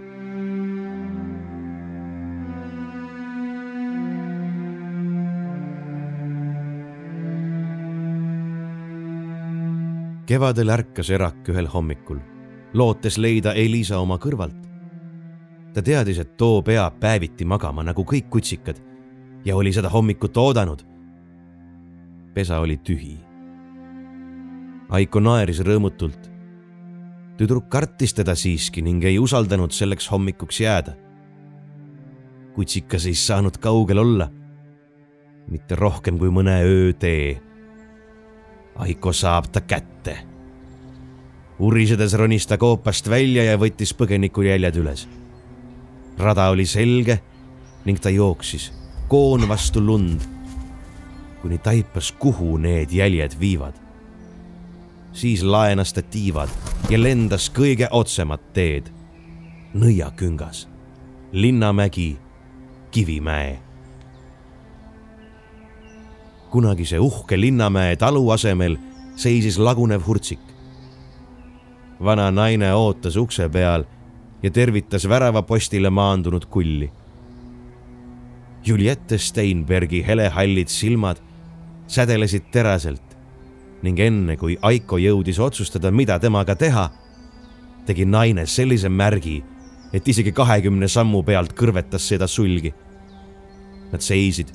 [10.26, 12.18] kevadel ärkas Erak ühel hommikul,
[12.74, 14.66] lootes leida Elisa oma kõrvalt.
[15.74, 18.80] ta teadis, et too peab päeviti magama nagu kõik kutsikad
[19.44, 20.82] ja oli seda hommikut oodanud.
[22.34, 23.16] pesa oli tühi
[24.88, 26.35] Aiko naeris rõõmutult.
[27.36, 30.92] Tüdruk kartis teda siiski ning ei usaldanud selleks hommikuks jääda.
[32.54, 34.30] kutsikas ei saanud kaugel olla.
[35.48, 37.40] mitte rohkem kui mõne öötee.
[38.76, 40.18] Aiko saab ta kätte.
[41.58, 45.08] urisedes ronis ta koopast välja ja võttis põgenikujäljed üles.
[46.18, 47.20] rada oli selge
[47.84, 48.72] ning ta jooksis
[49.08, 50.20] koon vastu lund,
[51.42, 53.85] kuni taipas, kuhu need jäljed viivad
[55.16, 56.48] siis laenas ta tiivad
[56.90, 58.92] ja lendas kõige otsemat teed.
[59.74, 60.68] nõiaküngas,
[61.32, 62.18] Linnamägi,
[62.90, 63.58] Kivimäe.
[66.50, 68.76] kunagise uhke Linnamäe talu asemel
[69.16, 70.40] seisis lagunev hurtsik.
[72.04, 73.84] vana naine ootas ukse peal
[74.42, 76.92] ja tervitas väravapostile maandunud kulli.
[78.66, 81.16] Juliette Steinbergi helehallid silmad
[81.86, 83.05] sädelesid teraselt
[83.86, 86.88] ning enne kui Aiko jõudis otsustada, mida temaga teha,
[87.86, 89.38] tegi naine sellise märgi,
[89.94, 92.74] et isegi kahekümne sammu pealt kõrvetas seda sulgi.
[93.92, 94.50] Nad seisid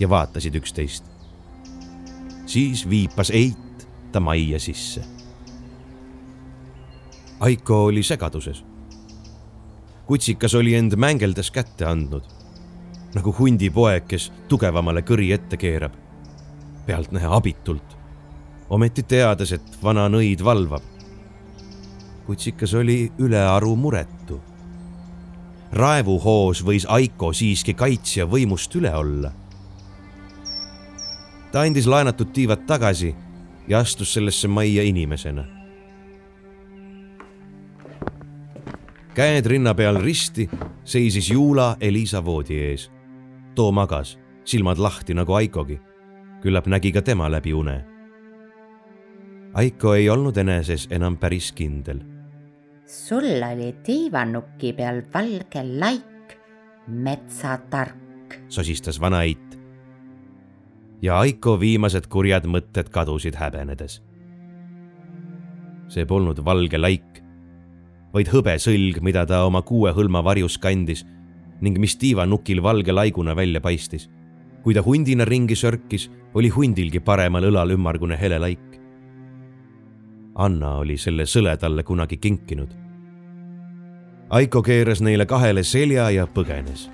[0.00, 1.04] ja vaatasid üksteist.
[2.50, 5.04] siis viipas Eit ta majja sisse.
[7.40, 8.64] Aiko oli segaduses.
[10.06, 12.24] kutsikas oli end mängeldes kätte andnud,
[13.14, 15.92] nagu hundipoeg, kes tugevamale kõri ette keerab,
[16.86, 17.99] pealtnäha abitult
[18.70, 20.82] ometi teades, et vana nõid valvab.
[22.26, 24.40] kutsikas oli ülearu muretu.
[25.72, 29.32] raevuhoos võis Aiko siiski kaitsja võimust üle olla.
[31.52, 33.14] ta andis laenatud tiivad tagasi
[33.68, 35.44] ja astus sellesse majja inimesena.
[39.14, 40.48] käed rinna peal risti
[40.84, 42.90] seisis Juula Elisa voodi ees.
[43.54, 45.80] too magas, silmad lahti nagu Aikogi.
[46.42, 47.89] küllap nägi ka tema läbi une
[49.50, 52.04] Aiko ei olnud eneses enam päris kindel.
[52.86, 56.36] sul oli tiivanuki peal valge laik,
[56.86, 59.58] metsatark, sosistas vana Eit.
[61.02, 64.02] ja Aiko viimased kurjad mõtted kadusid häbenedes.
[65.88, 67.22] see polnud valge laik,
[68.14, 71.04] vaid hõbesõlg, mida ta oma kuue hõlma varjus kandis
[71.60, 74.08] ning mis tiivanukil valge laiguna välja paistis.
[74.62, 78.79] kui ta hundina ringi sörkis, oli hundilgi paremal õlal ümmargune hele laik
[80.34, 82.70] Anna oli selle sõle talle kunagi kinkinud.
[84.30, 86.86] Aiko keeras neile kahele selja ja põgenes,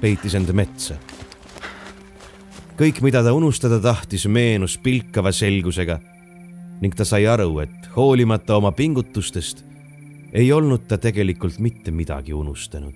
[0.00, 0.96] peitis end metsa.
[2.76, 6.00] kõik, mida ta unustada tahtis, meenus pilkava selgusega
[6.80, 9.64] ning ta sai aru, et hoolimata oma pingutustest
[10.32, 12.94] ei olnud ta tegelikult mitte midagi unustanud.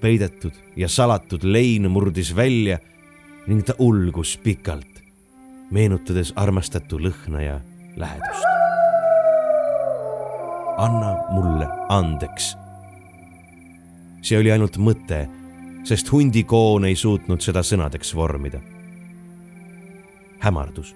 [0.00, 2.78] peidetud ja salatud lein murdis välja
[3.46, 5.02] ning ta ulgus pikalt,
[5.70, 7.60] meenutades armastatu lõhna ja
[7.96, 8.44] lähedust.
[10.76, 12.56] anna mulle andeks.
[14.22, 15.26] see oli ainult mõte,
[15.84, 18.60] sest hundikoon ei suutnud seda sõnadeks vormida.
[20.38, 20.94] hämardus.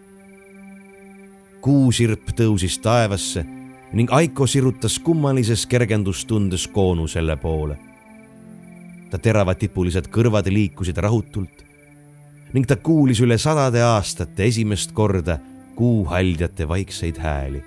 [1.60, 3.44] kuusirp tõusis taevasse
[3.92, 7.78] ning Aiko sirutas kummalises kergendustundes koonu selle poole.
[9.10, 11.64] ta teravatipulised kõrvad liikusid rahutult
[12.52, 15.38] ning ta kuulis üle sadade aastate esimest korda
[15.80, 17.62] kuuhaldjate vaikseid hääli.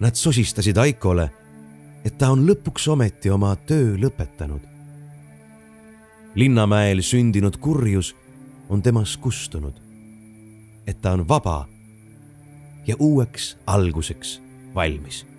[0.00, 1.30] Nad sosistasid Aikole,
[2.04, 4.64] et ta on lõpuks ometi oma töö lõpetanud.
[6.34, 8.16] Linnamäel sündinud kurjus
[8.68, 9.78] on temas kustunud.
[10.86, 11.68] et ta on vaba
[12.86, 14.42] ja uueks alguseks
[14.74, 15.29] valmis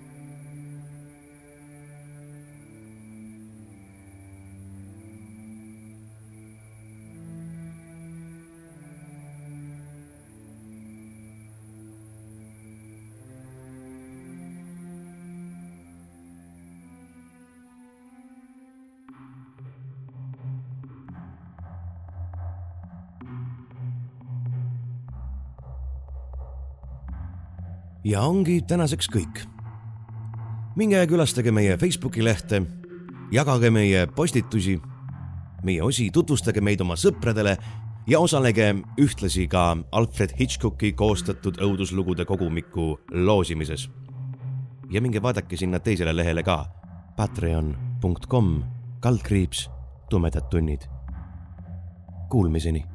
[28.04, 29.46] ja ongi tänaseks kõik.
[30.76, 32.62] minge külastage meie Facebooki lehte,
[33.32, 34.80] jagage meie postitusi,
[35.64, 37.58] meie osi, tutvustage meid oma sõpradele
[38.08, 43.90] ja osalege ühtlasi ka Alfred Hitchcocki koostatud õuduslugude kogumiku loosimises.
[44.92, 46.66] ja minge vaadake sinna teisele lehele ka
[47.16, 48.64] patreon.com
[49.00, 49.70] kaldkriips
[50.10, 50.82] tumedad tunnid.
[52.30, 52.91] Kuulmiseni